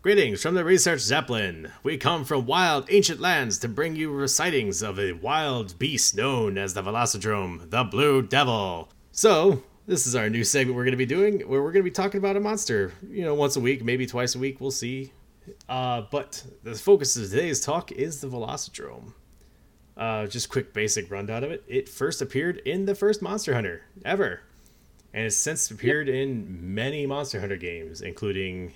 [0.00, 1.72] Greetings from the Research Zeppelin.
[1.82, 6.56] We come from wild, ancient lands to bring you sightings of a wild beast known
[6.56, 8.90] as the Velocidrome, the Blue Devil.
[9.10, 11.90] So, this is our new segment we're going to be doing where we're going to
[11.90, 14.70] be talking about a monster, you know, once a week, maybe twice a week, we'll
[14.70, 15.12] see.
[15.68, 19.14] Uh, but the focus of today's talk is the Velocidrome.
[19.96, 21.64] Uh, just quick basic rundown of it.
[21.66, 24.42] It first appeared in the first Monster Hunter ever,
[25.12, 28.74] and has since appeared in many Monster Hunter games, including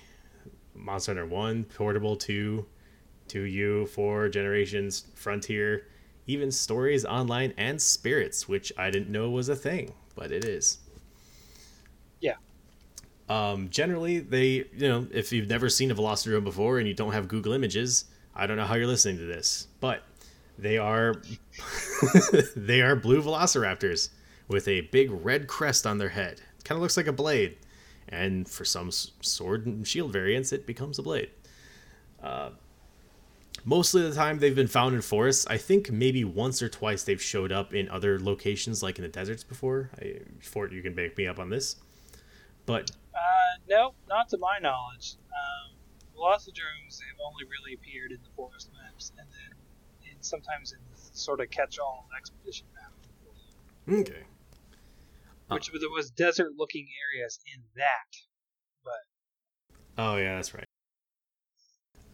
[0.75, 2.65] Monster Hunter 1, Portable 2,
[3.27, 5.87] 2U, 4, Generations, Frontier,
[6.27, 10.79] even Stories Online and Spirits, which I didn't know was a thing, but it is.
[12.21, 12.35] Yeah.
[13.29, 17.13] Um, generally, they, you know, if you've never seen a Velocidrome before and you don't
[17.13, 18.05] have Google Images,
[18.35, 20.03] I don't know how you're listening to this, but
[20.57, 21.15] they are
[22.55, 24.09] they are blue velociraptors
[24.47, 26.41] with a big red crest on their head.
[26.63, 27.57] Kind of looks like a blade
[28.09, 31.29] and for some sword and shield variants, it becomes a blade.
[32.21, 32.51] Uh,
[33.65, 35.45] mostly of the time, they've been found in forests.
[35.47, 39.09] I think maybe once or twice they've showed up in other locations, like in the
[39.09, 39.89] deserts before.
[39.99, 41.77] I, Fort, you can back me up on this.
[42.65, 45.15] But uh, no, not to my knowledge.
[45.29, 45.75] Um,
[46.15, 51.41] Velocidromes have only really appeared in the forest maps, and then in, sometimes in sort
[51.41, 53.99] of catch-all expedition map.
[53.99, 54.23] Okay.
[55.49, 58.17] Which there was desert-looking areas in that,
[58.83, 60.01] but.
[60.01, 60.65] Oh yeah, that's right.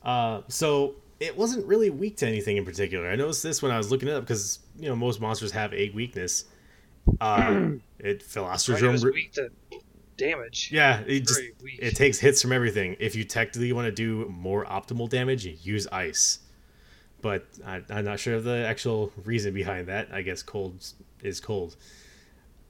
[0.04, 3.10] Uh, so it wasn't really weak to anything in particular.
[3.10, 5.74] I noticed this when I was looking it up because you know most monsters have
[5.74, 6.46] a weakness.
[7.22, 9.50] Uh, it Velocidrome was weak to
[10.18, 10.70] damage.
[10.72, 12.96] Yeah, it just it takes hits from everything.
[13.00, 16.40] If you technically want to do more optimal damage, use ice.
[17.22, 20.10] But I, I'm not sure of the actual reason behind that.
[20.14, 20.86] I guess cold
[21.22, 21.76] is cold.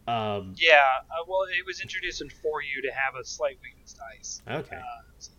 [0.09, 0.79] Um, yeah,
[1.11, 4.41] uh, well, it was introduced in 4U to have a slight weakness to ice.
[4.49, 4.75] Okay.
[4.75, 5.31] Uh, so.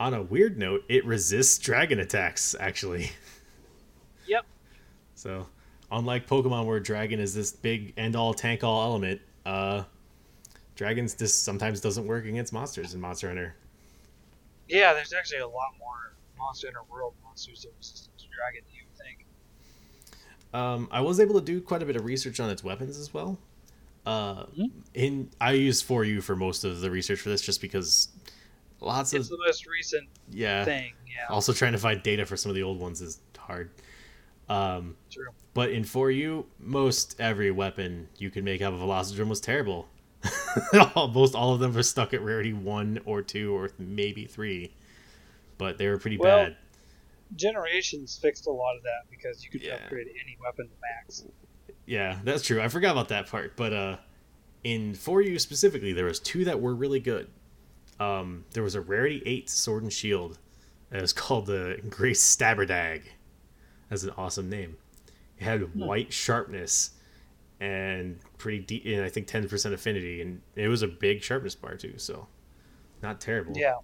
[0.00, 3.10] On a weird note, it resists dragon attacks, actually.
[4.26, 4.44] Yep.
[5.14, 5.46] So,
[5.90, 9.84] unlike Pokemon, where dragon is this big end all tank all element, uh,
[10.74, 13.56] dragons just sometimes doesn't work against monsters in Monster Hunter.
[14.68, 18.82] Yeah, there's actually a lot more Monster Hunter World monsters that resist dragon than you
[18.86, 19.24] would think.
[20.52, 23.14] Um, I was able to do quite a bit of research on its weapons as
[23.14, 23.38] well.
[24.08, 24.64] Uh, mm-hmm.
[24.94, 28.08] in I used 4U for most of the research for this, just because
[28.80, 30.94] lots it's of the most recent yeah thing.
[31.06, 31.26] Yeah.
[31.28, 33.70] Also, trying to find data for some of the old ones is hard.
[34.48, 35.28] Um, True.
[35.52, 39.88] But in 4U, most every weapon you could make out of Velocidrome was terrible.
[40.94, 44.72] Almost all of them were stuck at rarity one or two or maybe three,
[45.58, 46.56] but they were pretty well, bad.
[47.36, 49.74] Generations fixed a lot of that because you could yeah.
[49.74, 51.26] upgrade any weapon to max.
[51.88, 52.60] Yeah, that's true.
[52.60, 53.56] I forgot about that part.
[53.56, 53.96] But uh,
[54.62, 57.28] in 4U specifically, there was two that were really good.
[57.98, 60.38] Um, there was a rarity eight sword and shield.
[60.92, 63.04] It was called the Grace Stabberdag.
[63.88, 64.76] That's an awesome name.
[65.38, 65.86] It had hmm.
[65.86, 66.90] white sharpness
[67.58, 71.54] and pretty deep, and I think ten percent affinity, and it was a big sharpness
[71.54, 71.94] bar too.
[71.96, 72.28] So,
[73.02, 73.54] not terrible.
[73.56, 73.76] Yeah.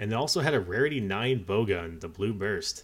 [0.00, 2.82] And it also had a rarity nine bowgun, the blue burst.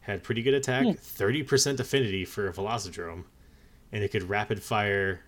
[0.00, 0.92] Had pretty good attack, hmm.
[0.92, 3.24] thirty percent affinity for a velocidrome,
[3.94, 5.20] and it could rapid fire.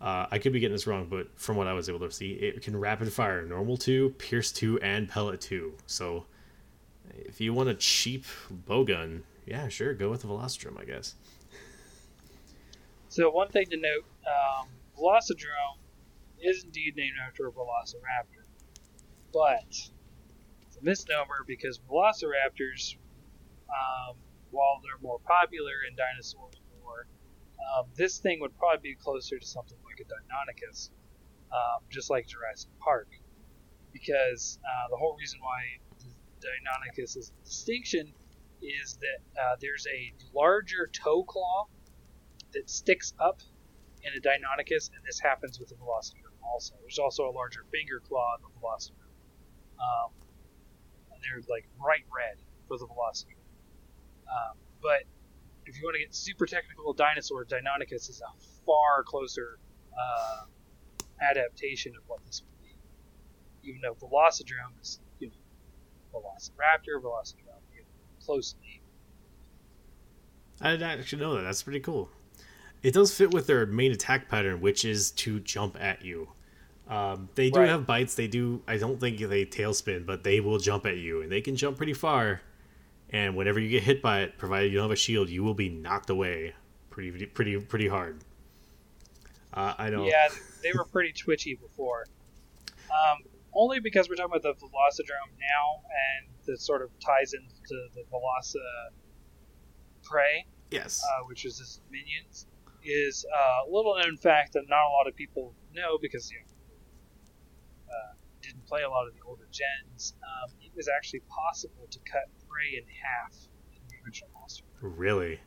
[0.00, 2.32] Uh, I could be getting this wrong, but from what I was able to see,
[2.32, 5.74] it can rapid fire normal two, pierce two, and pellet two.
[5.86, 6.26] So,
[7.14, 8.24] if you want a cheap
[8.68, 11.14] bowgun, yeah, sure, go with the Velocidrome, I guess.
[13.08, 14.68] So one thing to note, um,
[14.98, 15.78] Velocidrome
[16.42, 18.44] is indeed named after a Velociraptor,
[19.32, 22.96] but it's a misnomer because Velociraptors,
[23.68, 24.16] um,
[24.50, 26.48] while they're more popular in dinosaur
[26.82, 27.06] lore,
[27.76, 30.90] um, this thing would probably be closer to something like a Deinonychus,
[31.52, 33.08] um, just like Jurassic Park,
[33.92, 35.60] because uh, the whole reason why
[36.40, 38.12] Deinonychus is a distinction
[38.62, 41.66] is that uh, there's a larger toe claw
[42.52, 43.40] that sticks up
[44.02, 46.74] in a Deinonychus, and this happens with the Velociraptor also.
[46.80, 49.08] There's also a larger finger claw in the Velociraptor.
[49.80, 50.12] Um,
[51.12, 53.44] and they're like bright red for the Velociraptor.
[54.28, 55.04] Um, but
[55.70, 59.58] if you want to get super technical dinosaur, Deinonychus is a far closer
[59.96, 60.44] uh,
[61.22, 62.74] adaptation of what this would be.
[63.68, 65.34] Even though Velocidrome is, you know,
[66.12, 68.82] Velociraptor, Velocidrome, you know, closely.
[70.60, 71.42] I didn't actually know that.
[71.42, 72.08] That's pretty cool.
[72.82, 76.30] It does fit with their main attack pattern, which is to jump at you.
[76.88, 77.68] Um, they do Right.
[77.68, 78.16] have bites.
[78.16, 78.62] They do.
[78.66, 81.76] I don't think they tailspin, but they will jump at you, and they can jump
[81.76, 82.40] pretty far.
[83.12, 85.54] And whenever you get hit by it, provided you don't have a shield, you will
[85.54, 86.54] be knocked away
[86.90, 88.22] pretty, pretty, pretty hard.
[89.52, 90.04] Uh, I know.
[90.06, 90.28] Yeah,
[90.62, 92.06] they were pretty twitchy before.
[92.88, 93.18] Um,
[93.52, 98.02] only because we're talking about the Velocidrome now, and that sort of ties into the
[98.12, 98.54] Veloci
[100.04, 101.02] Prey, Yes.
[101.04, 102.46] uh, which is his minions,
[102.84, 106.38] is uh, a little known fact that not a lot of people know because you
[106.38, 110.14] know, uh, didn't play a lot of the older gens.
[110.22, 113.34] Um, it was actually possible to cut Prey in half
[113.74, 114.64] in the original monster.
[114.80, 115.40] really?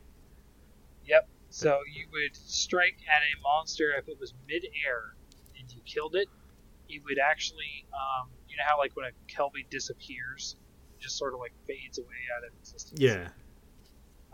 [1.06, 1.28] Yep.
[1.50, 5.14] So you would strike at a monster if it was mid-air
[5.58, 6.28] and you killed it.
[6.88, 10.56] It would actually, um, you know how like when a Kelbi disappears,
[10.92, 13.00] it just sort of like fades away out of existence.
[13.00, 13.28] Yeah.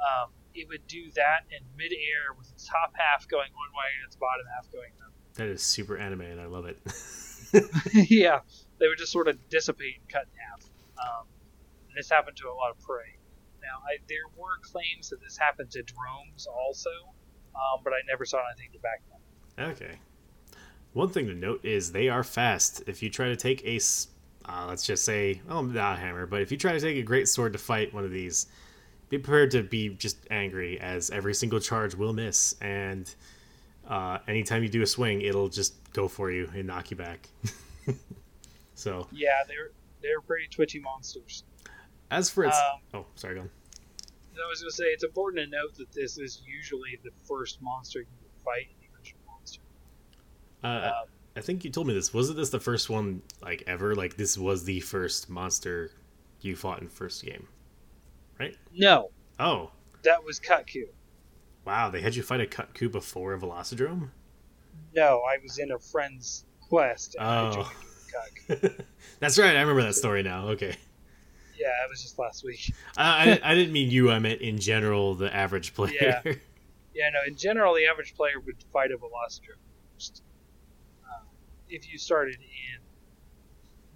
[0.00, 4.06] Um, it would do that in mid-air with its top half going one way and
[4.06, 5.12] its bottom half going another.
[5.34, 6.78] That is super anime, and I love it.
[8.10, 8.40] yeah,
[8.78, 10.59] they would just sort of dissipate and cut in half.
[11.00, 11.26] Um,
[11.88, 13.16] and this happened to a lot of prey.
[13.62, 16.90] Now, I, there were claims that this happened to drones also,
[17.54, 19.70] um, but I never saw anything to back them.
[19.72, 19.98] okay.
[20.92, 22.82] One thing to note is they are fast.
[22.86, 23.78] If you try to take a,
[24.44, 27.02] uh, let's just say, oh, not a hammer, but if you try to take a
[27.02, 28.46] great sword to fight one of these,
[29.08, 33.14] be prepared to be just angry, as every single charge will miss, and
[33.88, 37.28] uh, anytime you do a swing, it'll just go for you and knock you back.
[38.74, 39.70] so, Yeah, they're
[40.02, 41.44] they're pretty twitchy monsters.
[42.10, 43.50] as for its, Um, oh, sorry, go on.
[44.42, 47.60] I was going to say it's important to note that this is usually the first
[47.60, 48.06] monster you
[48.44, 49.60] fight in the original monster.
[50.64, 52.12] Uh, Um, I think you told me this.
[52.14, 53.94] Wasn't this the first one like ever?
[53.94, 55.90] Like this was the first monster
[56.40, 57.46] you fought in first game,
[58.38, 58.56] right?
[58.72, 59.70] no, Oh,
[60.02, 60.84] that was Kutku.
[61.66, 61.90] wow!
[61.90, 64.08] They had you fight a Kutku before a Velocidrome.
[64.94, 67.70] No, I was in a friend's quest Oh.
[69.20, 69.56] That's right.
[69.56, 70.48] I remember that story now.
[70.48, 70.76] Okay.
[71.58, 72.72] Yeah, it was just last week.
[72.96, 74.10] I, I, I didn't mean you.
[74.10, 76.20] I meant in general the average player.
[76.24, 76.32] Yeah.
[76.92, 77.20] Yeah, no.
[77.26, 79.62] In general, the average player would fight a Velocidrome
[79.94, 80.22] first.
[81.04, 81.22] Uh,
[81.68, 82.80] if you started in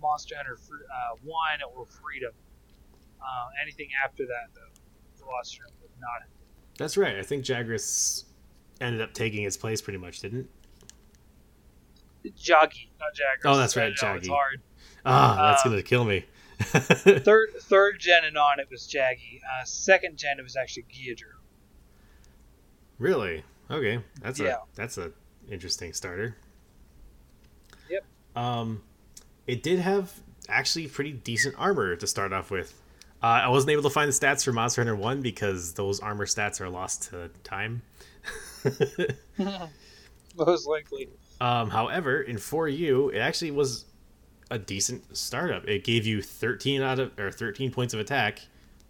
[0.01, 2.33] Monster Hunter uh, One or Freedom,
[3.21, 6.31] uh, anything after that, though, Velocidrome would not have.
[6.79, 7.17] That's right.
[7.17, 8.25] I think Jagras
[8.81, 10.49] ended up taking its place pretty much, didn't?
[12.33, 13.45] Joggy, not Jagras.
[13.45, 14.61] Oh, that's right, I know, It's hard.
[15.07, 16.25] Ah, that's Um, gonna kill me.
[16.61, 19.41] Third, third gen and on, it was Jaggi.
[19.43, 21.35] Uh, second gen, it was actually Geodrew.
[22.99, 23.43] Really?
[23.71, 24.55] Okay, that's Yeah.
[24.55, 25.11] a that's a
[25.51, 26.37] interesting starter.
[27.91, 28.05] Yep.
[28.37, 28.83] Um,
[29.47, 30.13] it did have
[30.49, 32.81] actually pretty decent armor to start off with.
[33.23, 36.27] Uh, I wasn't able to find the stats for Monster Hunter One because those armor
[36.27, 37.83] stats are lost to time.
[40.37, 41.09] Most likely.
[41.45, 43.85] Um, however, in 4U, it actually was
[44.51, 45.67] a decent startup.
[45.69, 48.41] It gave you 13 out of or 13 points of attack,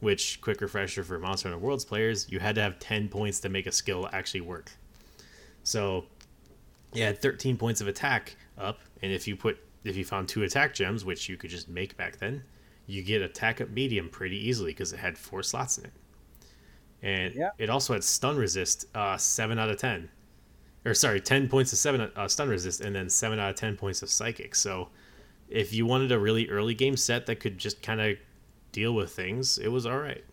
[0.01, 3.49] which quick refresher for Monster Hunter Worlds players, you had to have 10 points to
[3.49, 4.71] make a skill actually work.
[5.63, 6.07] So,
[6.93, 10.45] you had 13 points of attack up, and if you put if you found two
[10.45, 12.43] attack gems, which you could just make back then,
[12.87, 15.93] you get attack up medium pretty easily because it had four slots in it.
[17.03, 17.51] And Yeah.
[17.59, 20.09] it also had stun resist, uh, seven out of ten,
[20.85, 23.77] or sorry, ten points of seven uh, stun resist, and then seven out of ten
[23.77, 24.55] points of psychic.
[24.55, 24.89] So,
[25.49, 28.17] if you wanted a really early game set that could just kind of
[28.73, 30.25] deal with things, it was all right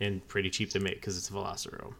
[0.00, 1.92] and pretty cheap to make because it's a Velociraptor.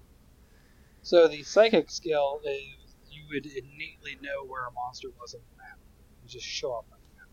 [1.03, 5.63] So the psychic skill is you would innately know where a monster was on the
[5.63, 5.79] map.
[6.23, 7.29] You just show up on the map.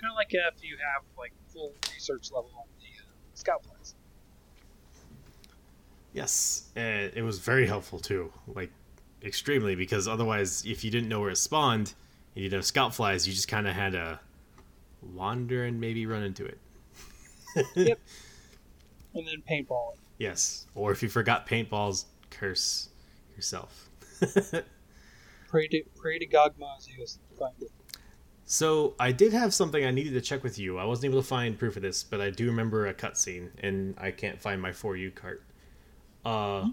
[0.00, 3.94] Kind of like if you have like full research level on the uh, scout plays.
[6.12, 8.70] Yes, and it was very helpful too, like
[9.24, 11.94] extremely, because otherwise, if you didn't know where it spawned,
[12.34, 14.20] and you didn't have scout flies, you just kind of had to
[15.00, 16.58] wander and maybe run into it.
[17.74, 18.00] Yep.
[19.14, 19.96] And then paintball.
[20.16, 22.88] Yes, or if you forgot paintballs, curse
[23.36, 23.90] yourself.
[25.48, 27.70] Pray to pray to Gogma as he goes to find it.
[28.46, 30.78] So I did have something I needed to check with you.
[30.78, 33.94] I wasn't able to find proof of this, but I do remember a cutscene, and
[33.98, 35.42] I can't find my 4U cart.
[36.24, 36.68] Uh,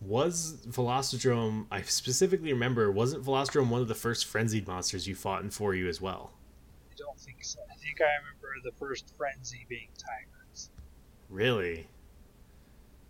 [0.00, 1.66] was Velocidrome?
[1.70, 2.90] I specifically remember.
[2.90, 6.32] Wasn't Velocidrome one of the first frenzied monsters you fought in 4U as well?
[6.90, 7.60] I don't think so.
[7.70, 10.70] I think I remember the first frenzy being tigers.
[11.28, 11.86] Really?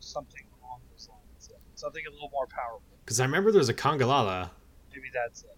[0.01, 1.49] Something along those lines.
[1.51, 1.57] Yeah.
[1.75, 2.83] Something a little more powerful.
[3.05, 4.51] Because I remember there was a Congalala,
[4.95, 5.57] Maybe that's it.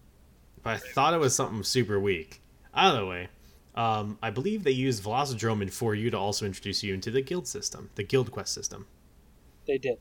[0.61, 2.41] but I thought it was something super weak.
[2.73, 3.27] Either way,
[3.75, 7.47] um, I believe they used Velocidrome in 4U to also introduce you into the guild
[7.47, 8.87] system, the guild quest system.
[9.67, 9.97] They did.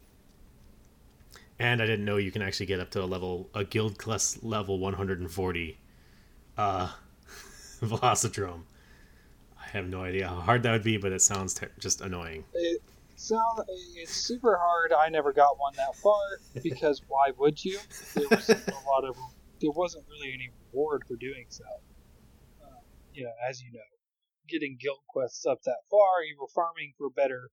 [1.62, 4.36] And I didn't know you can actually get up to a level a guild class
[4.42, 5.78] level 140.
[6.58, 6.92] Uh
[7.80, 8.62] Velocidrome.
[9.60, 12.44] I have no idea how hard that would be, but it sounds ter- just annoying.
[12.52, 12.82] It
[13.14, 13.60] sound
[13.94, 14.92] it's super hard.
[14.92, 17.78] I never got one that far because why would you?
[18.14, 19.16] There was a lot of
[19.60, 21.62] there wasn't really any reward for doing so.
[22.60, 22.80] Uh,
[23.14, 23.78] you know, as you know,
[24.48, 27.50] getting guild quests up that far, you were farming for better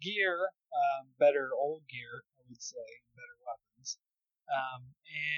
[0.00, 0.38] gear,
[0.70, 2.84] um, better old gear, would say,
[3.16, 3.98] better weapons.
[4.44, 4.92] Um,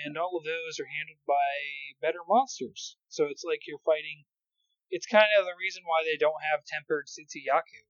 [0.06, 2.98] and all of those are handled by better monsters.
[3.08, 4.26] So it's like you're fighting.
[4.90, 7.82] It's kind of the reason why they don't have tempered Tzitzi-Ya-Ku,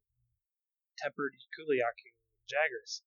[1.01, 2.11] tempered Kulu-Ya-Ku,
[2.49, 3.05] Jagras.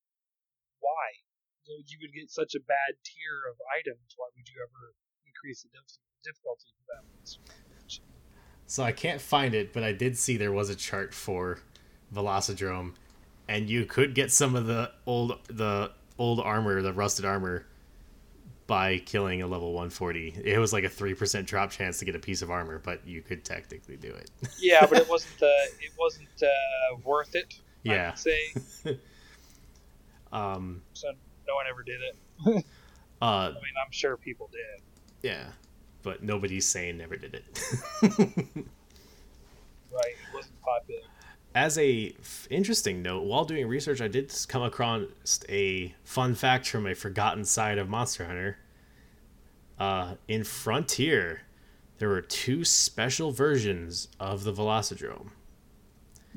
[0.79, 1.21] Why?
[1.65, 4.17] You would get such a bad tier of items.
[4.17, 4.93] Why would you ever
[5.25, 5.69] increase the
[6.23, 7.05] difficulty for that?
[8.65, 11.59] So I can't find it, but I did see there was a chart for
[12.13, 12.93] Velocidrome,
[13.47, 17.65] and you could get some of the old the old armor, the rusted armor,
[18.67, 20.41] by killing a level 140.
[20.45, 23.05] It was like a three percent drop chance to get a piece of armor, but
[23.07, 24.29] you could technically do it.
[24.59, 25.41] yeah, but it wasn't.
[25.41, 25.47] Uh,
[25.81, 27.59] it wasn't uh, worth it.
[27.81, 28.13] Yeah.
[28.13, 28.53] Say.
[30.31, 30.83] um.
[30.93, 31.07] So
[31.47, 32.15] no one ever did it.
[33.21, 33.25] uh.
[33.25, 34.83] I mean, I'm sure people did.
[35.23, 35.45] Yeah,
[36.03, 37.59] but nobody's saying never did it.
[38.03, 38.13] right.
[39.91, 41.01] It wasn't popular.
[41.55, 45.03] As a f- interesting note, while doing research, I did come across
[45.49, 48.57] a fun fact from a forgotten side of Monster Hunter.
[49.79, 51.41] Uh, in Frontier,
[51.97, 55.29] there were two special versions of the Velocidrome.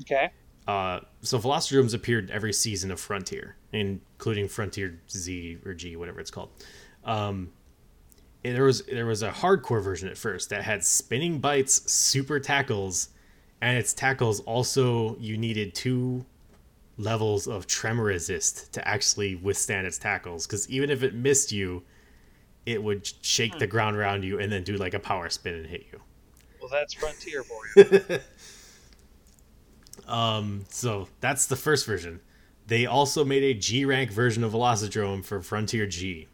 [0.01, 0.31] Okay.
[0.67, 6.31] Uh, so Velocidromes appeared every season of Frontier, including Frontier Z or G, whatever it's
[6.31, 6.49] called.
[7.03, 7.51] Um,
[8.43, 13.09] there was there was a hardcore version at first that had spinning bites, super tackles,
[13.63, 16.25] and its tackles also you needed two
[16.97, 21.81] levels of tremor resist to actually withstand its tackles because even if it missed you,
[22.65, 25.65] it would shake the ground around you and then do like a power spin and
[25.65, 25.99] hit you.
[26.59, 28.19] Well, that's Frontier for you.
[30.07, 32.19] Um, so that's the first version.
[32.67, 36.27] They also made a G rank version of Velocidrome for Frontier G,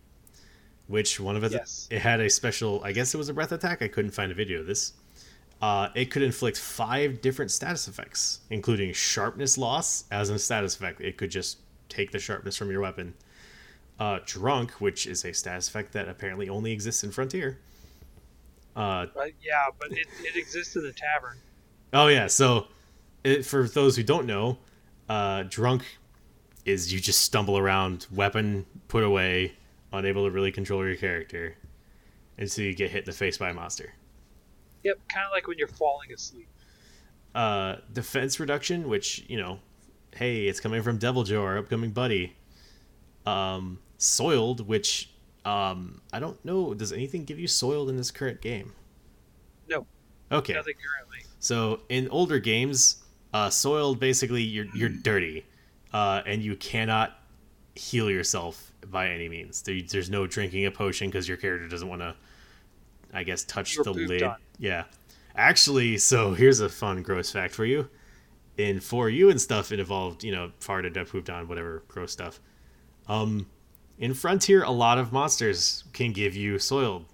[0.87, 1.87] which one of it Yes.
[1.91, 2.81] it had a special.
[2.83, 3.81] I guess it was a breath attack.
[3.81, 4.93] I couldn't find a video of this.
[5.61, 11.01] Uh, it could inflict five different status effects, including sharpness loss as a status effect.
[11.01, 11.57] It could just
[11.89, 13.13] take the sharpness from your weapon.
[13.99, 17.59] Uh, drunk, which is a status effect that apparently only exists in Frontier.
[18.73, 21.37] Uh, But yeah, but it, it exists in the tavern.
[21.91, 22.67] Oh yeah, so
[23.25, 24.57] it, for those who don't know,
[25.09, 25.83] uh, drunk
[26.63, 29.53] is you just stumble around, weapon put away,
[29.91, 31.55] unable to really control your character,
[32.37, 33.93] until you get hit in the face by a monster.
[34.83, 36.47] Yep, kind of like when you're falling asleep.
[37.35, 39.59] Uh, defense reduction, which you know,
[40.15, 42.35] hey, it's coming from Deviljho, our upcoming buddy.
[43.25, 45.11] Um, soiled, which
[45.45, 46.73] um, I don't know.
[46.73, 48.73] Does anything give you soiled in this current game?
[49.69, 49.85] No,
[50.31, 50.53] Okay.
[50.53, 51.19] nothing currently.
[51.39, 53.03] So in older games,
[53.33, 55.45] uh, soiled basically you're you're dirty,
[55.93, 57.19] uh, and you cannot
[57.75, 59.61] heal yourself by any means.
[59.61, 62.15] There, there's no drinking a potion because your character doesn't want to,
[63.13, 64.23] I guess, touch You were the lid.
[64.23, 64.37] on.
[64.59, 64.83] Yeah,
[65.35, 67.87] actually, so here's a fun gross fact 4U.
[68.57, 72.11] In for you and stuff, it involved you know farted, I pooped on, whatever gross
[72.11, 72.39] stuff.
[73.07, 73.47] Um,
[73.99, 77.05] in Frontier, a lot of monsters can give you soiled.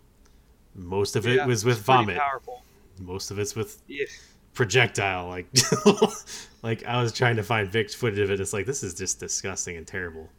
[0.76, 2.18] Most of it Yeah, was with vomit.
[2.18, 2.64] Powerful.
[3.00, 4.06] Most of it's with Yeah.
[4.54, 5.48] projectile like
[6.64, 9.20] like i was trying to find vic's footage of it it's like this is just
[9.20, 10.30] disgusting and terrible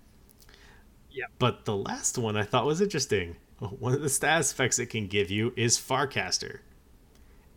[1.10, 1.26] Yeah.
[1.38, 5.06] but the last one i thought was interesting one of the status effects it can
[5.06, 6.60] give you is farcaster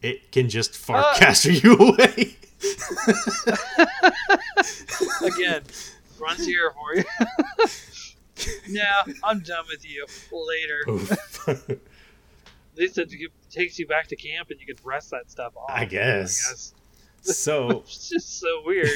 [0.02, 2.38] it can just farcaster you away
[5.22, 5.64] Again,
[6.18, 7.04] Frontier for you.
[8.70, 10.06] nah, I'm done with you.
[10.32, 10.82] Later.
[11.48, 11.80] At
[12.78, 13.14] least it
[13.50, 15.70] takes you back to camp and you can rest that stuff off.
[15.70, 16.74] I guess.
[17.22, 18.90] so It's just so weird.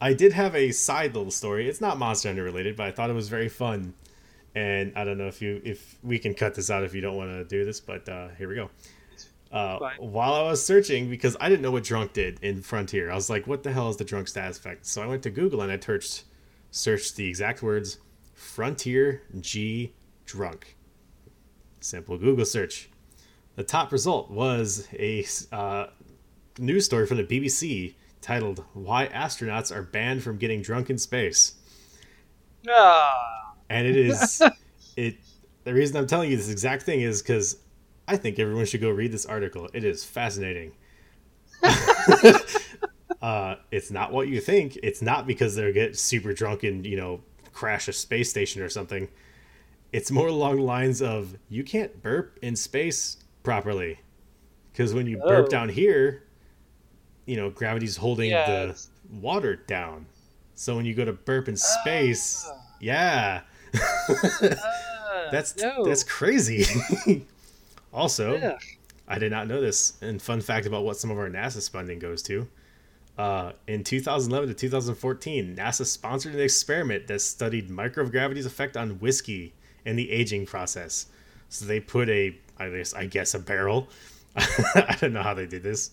[0.00, 1.68] I did have a side little story.
[1.68, 3.94] It's not Monster Hunter related, but I thought it was very fun.
[4.54, 7.16] And I don't know if you if we can cut this out if you don't
[7.16, 8.70] want to do this, but uh, here we go.
[9.54, 13.14] Uh, while I was searching, because I didn't know what drunk did in Frontier, I
[13.14, 15.60] was like, "What the hell is the drunk status effect?" So I went to Google
[15.60, 16.24] and I searched
[16.72, 17.98] searched the exact words
[18.34, 19.92] "Frontier G
[20.26, 20.76] drunk."
[21.80, 22.90] Simple Google search.
[23.54, 25.86] The top result was a uh,
[26.58, 31.54] news story from the BBC titled "Why Astronauts Are Banned from Getting Drunk in Space,"
[32.68, 34.42] ah, and it is
[34.96, 35.18] it.
[35.62, 37.58] The reason I'm telling you this exact thing is because
[38.06, 39.68] I think everyone should go read this article.
[39.72, 40.72] It is fascinating.
[43.22, 44.78] uh, it's not what you think.
[44.82, 47.20] It's not because they get super drunk and you know
[47.52, 49.08] crash a space station or something.
[49.92, 54.00] It's more along the lines of you can't burp in space properly
[54.72, 55.50] because when you burp Oh.
[55.50, 56.24] down here,
[57.26, 58.90] you know gravity's holding Yes.
[59.10, 60.06] the water down.
[60.56, 62.60] So when you go to burp in space, Ah.
[62.80, 63.40] yeah,
[63.74, 65.84] Ah, that's no.
[65.84, 66.66] that's crazy.
[67.94, 68.60] also, Ugh.
[69.06, 69.94] I did not know this.
[70.02, 72.48] And fun fact about what some of our NASA funding goes to.
[73.16, 79.54] Uh, in 2011 to 2014, NASA sponsored an experiment that studied microgravity's effect on whiskey
[79.86, 81.06] and the aging process.
[81.48, 83.88] So they put a, I guess, I guess a barrel.
[84.36, 85.92] I don't know how they did this.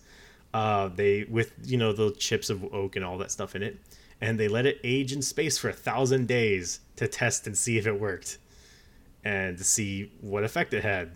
[0.54, 3.78] Uh, they with you know the chips of oak and all that stuff in it,
[4.20, 7.78] and they let it age in space for a thousand days to test and see
[7.78, 8.38] if it worked,
[9.24, 11.12] and to see what effect it had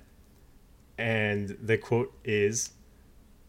[0.98, 2.72] and the quote is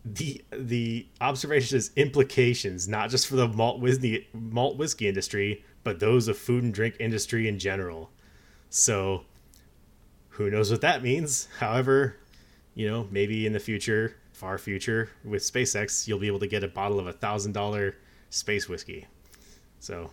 [0.04, 6.00] the the observation is implications not just for the malt whiskey malt whiskey industry but
[6.00, 8.10] those of food and drink industry in general.
[8.70, 9.24] So
[10.30, 11.48] who knows what that means?
[11.58, 12.16] However
[12.74, 16.62] you know maybe in the future far future with spacex you'll be able to get
[16.62, 17.96] a bottle of a thousand dollar
[18.30, 19.06] space whiskey.
[19.80, 20.10] So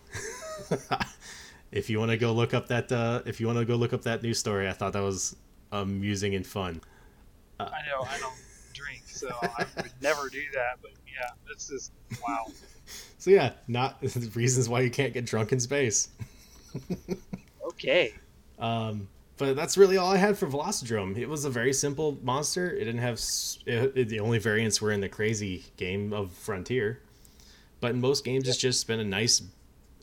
[1.73, 3.93] if you want to go look up that uh, if you want to go look
[3.93, 5.35] up that news story i thought that was
[5.71, 6.79] amusing and fun
[7.59, 8.33] I know I don't
[8.73, 10.79] drink, so I would never do that.
[10.81, 11.91] But yeah, that's just
[12.25, 12.47] wow.
[13.17, 13.97] So yeah, not
[14.35, 16.09] reasons why you can't get drunk in space.
[17.65, 18.13] Okay.
[18.59, 21.17] Um, but that's really all I had for Velocidrome.
[21.17, 22.69] It was a very simple monster.
[22.71, 23.19] It didn't have
[23.65, 27.01] it, it- the only variants were in the crazy game of Frontier.
[27.81, 29.41] But in most games, it's just been a nice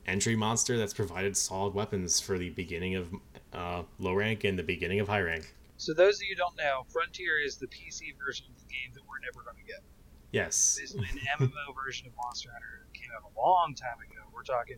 [0.07, 3.14] entry monster that's provided solid weapons for the beginning of
[3.53, 5.55] uh, low rank and the beginning of high rank.
[5.80, 8.92] So those of you who don't know, Frontier is the PC version of the game
[8.92, 9.80] that we're never going to get.
[10.28, 10.76] Yes.
[10.76, 14.28] Basically, an MMO version of Monster Hunter that came out a long time ago.
[14.28, 14.76] We're talking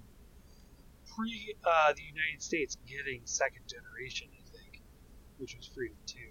[1.11, 4.79] pre uh, the United States getting second generation, I think,
[5.43, 6.23] which was Freedom 2.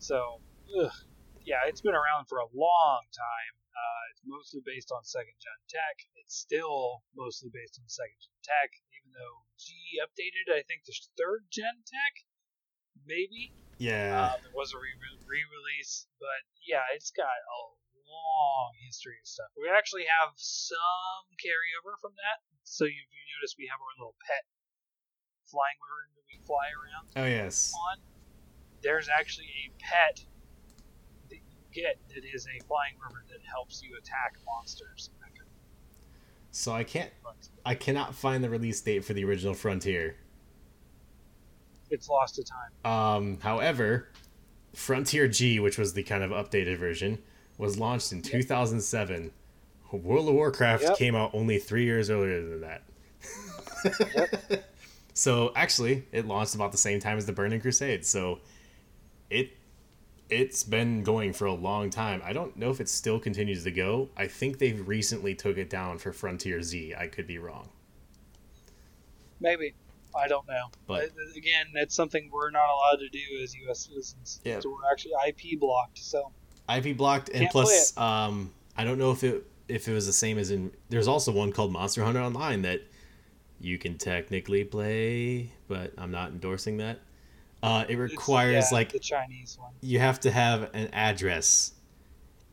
[0.00, 0.40] So,
[0.80, 0.96] ugh,
[1.44, 3.54] yeah, it's been around for a long time.
[3.60, 6.00] Uh, it's mostly based on second gen tech.
[6.16, 10.96] It's still mostly based on second gen tech, even though G updated, I think, the
[11.20, 12.24] third gen tech,
[13.04, 13.52] maybe.
[13.78, 14.34] Yeah.
[14.34, 17.58] Um, there was a re- re-release, but yeah, it's got a
[18.08, 19.48] long history of stuff.
[19.54, 22.42] We actually have some carryover from that.
[22.64, 24.44] So you, you notice we have our little pet
[25.46, 27.72] flying bird that we fly around oh yes.
[27.72, 28.02] on.
[28.82, 30.20] There's actually a pet
[31.30, 35.10] that you get that is a flying river that helps you attack monsters.
[35.12, 35.56] and that kind of
[36.50, 37.10] So I can't.
[37.64, 40.16] I cannot find the release date for the original Frontier.
[41.90, 42.90] It's lost to time.
[42.90, 44.08] Um, however,
[44.74, 47.18] Frontier G, which was the kind of updated version,
[47.56, 49.32] was launched in 2007.
[49.92, 50.98] World of Warcraft Yep.
[50.98, 52.82] came out only three years earlier than that.
[55.14, 58.04] so actually, it launched about the same time as the Burning Crusade.
[58.04, 58.40] So
[59.30, 59.52] it
[60.30, 62.20] it's been going for a long time.
[62.22, 64.10] I don't know if it still continues to go.
[64.14, 66.94] I think they've recently took it down for Frontier Z.
[66.98, 67.70] I could be wrong.
[69.40, 69.74] Maybe.
[70.14, 70.66] I don't know.
[70.86, 73.80] But- Uh, again, that's something we're not allowed to do as U.S.
[73.86, 74.40] citizens.
[74.44, 74.60] Yeah.
[74.60, 75.98] So we're actually IP blocked.
[75.98, 76.32] So
[76.74, 80.12] IP blocked, and Can't plus, um, I don't know if it if it was the
[80.12, 80.70] same as in.
[80.88, 82.82] There's also one called Monster Hunter Online that
[83.60, 87.00] you can technically play, but I'm not endorsing that.
[87.62, 89.72] Uh, it requires yeah, like the Chinese one.
[89.80, 91.72] you have to have an address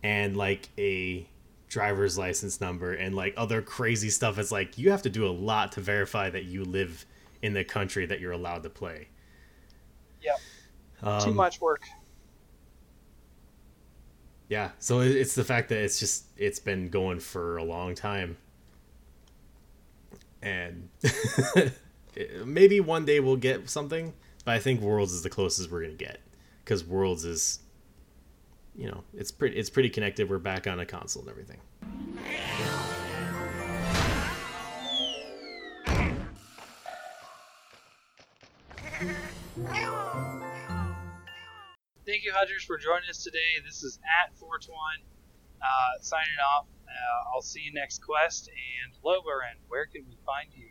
[0.01, 1.27] and like a
[1.67, 4.39] driver's license number and like other crazy stuff.
[4.39, 7.05] It's like you have to do a lot to verify that you live
[7.41, 9.07] in the country that you're allowed to play.
[10.21, 10.39] Yep.
[11.03, 11.83] Um, Too much work.
[14.47, 18.37] Yeah, so it's the fact that it's just it's been going for a long time,
[20.43, 20.89] and
[22.45, 24.13] maybe one day we'll get something.
[24.43, 26.19] But I think Worlds is the closest we're gonna get
[26.63, 27.59] because Worlds is,
[28.75, 30.29] you know, it's pretty it's pretty connected.
[30.29, 31.59] We're back on a console and everything.
[42.05, 43.59] Thank you, Hunters, for joining us today.
[43.65, 44.79] This is at 421
[45.61, 45.65] uh,
[46.01, 46.25] signing
[46.55, 46.67] off.
[46.87, 48.49] Uh, I'll see you next quest.
[48.49, 50.67] And Lobarin, where can we find you?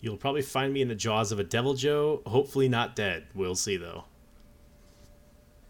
[0.00, 2.26] You'll probably find me in the jaws of a Deviljho.
[2.26, 3.26] Hopefully not dead.
[3.34, 4.04] We'll see though.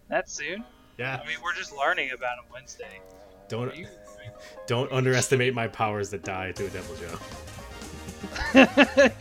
[0.08, 0.64] That soon?
[0.98, 1.20] Yeah.
[1.22, 3.00] I mean, we're just learning about him Wednesday.
[3.48, 3.86] Don't you?
[4.66, 7.20] don't underestimate my powers that die to a Deviljho.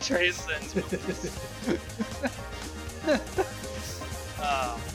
[0.00, 0.74] Transcends.
[4.40, 4.93] um,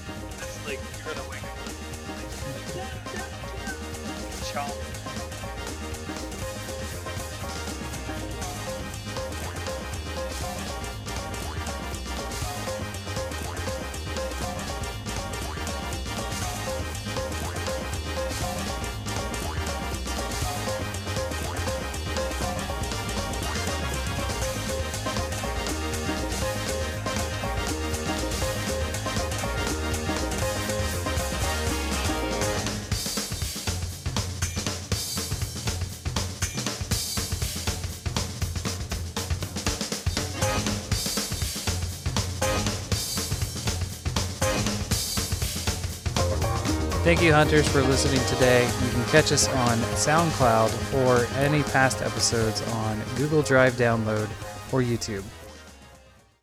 [47.09, 48.65] Thank you, hunters, for listening today.
[48.85, 54.29] You can catch us on SoundCloud or any past episodes on Google Drive download
[54.71, 55.23] or YouTube.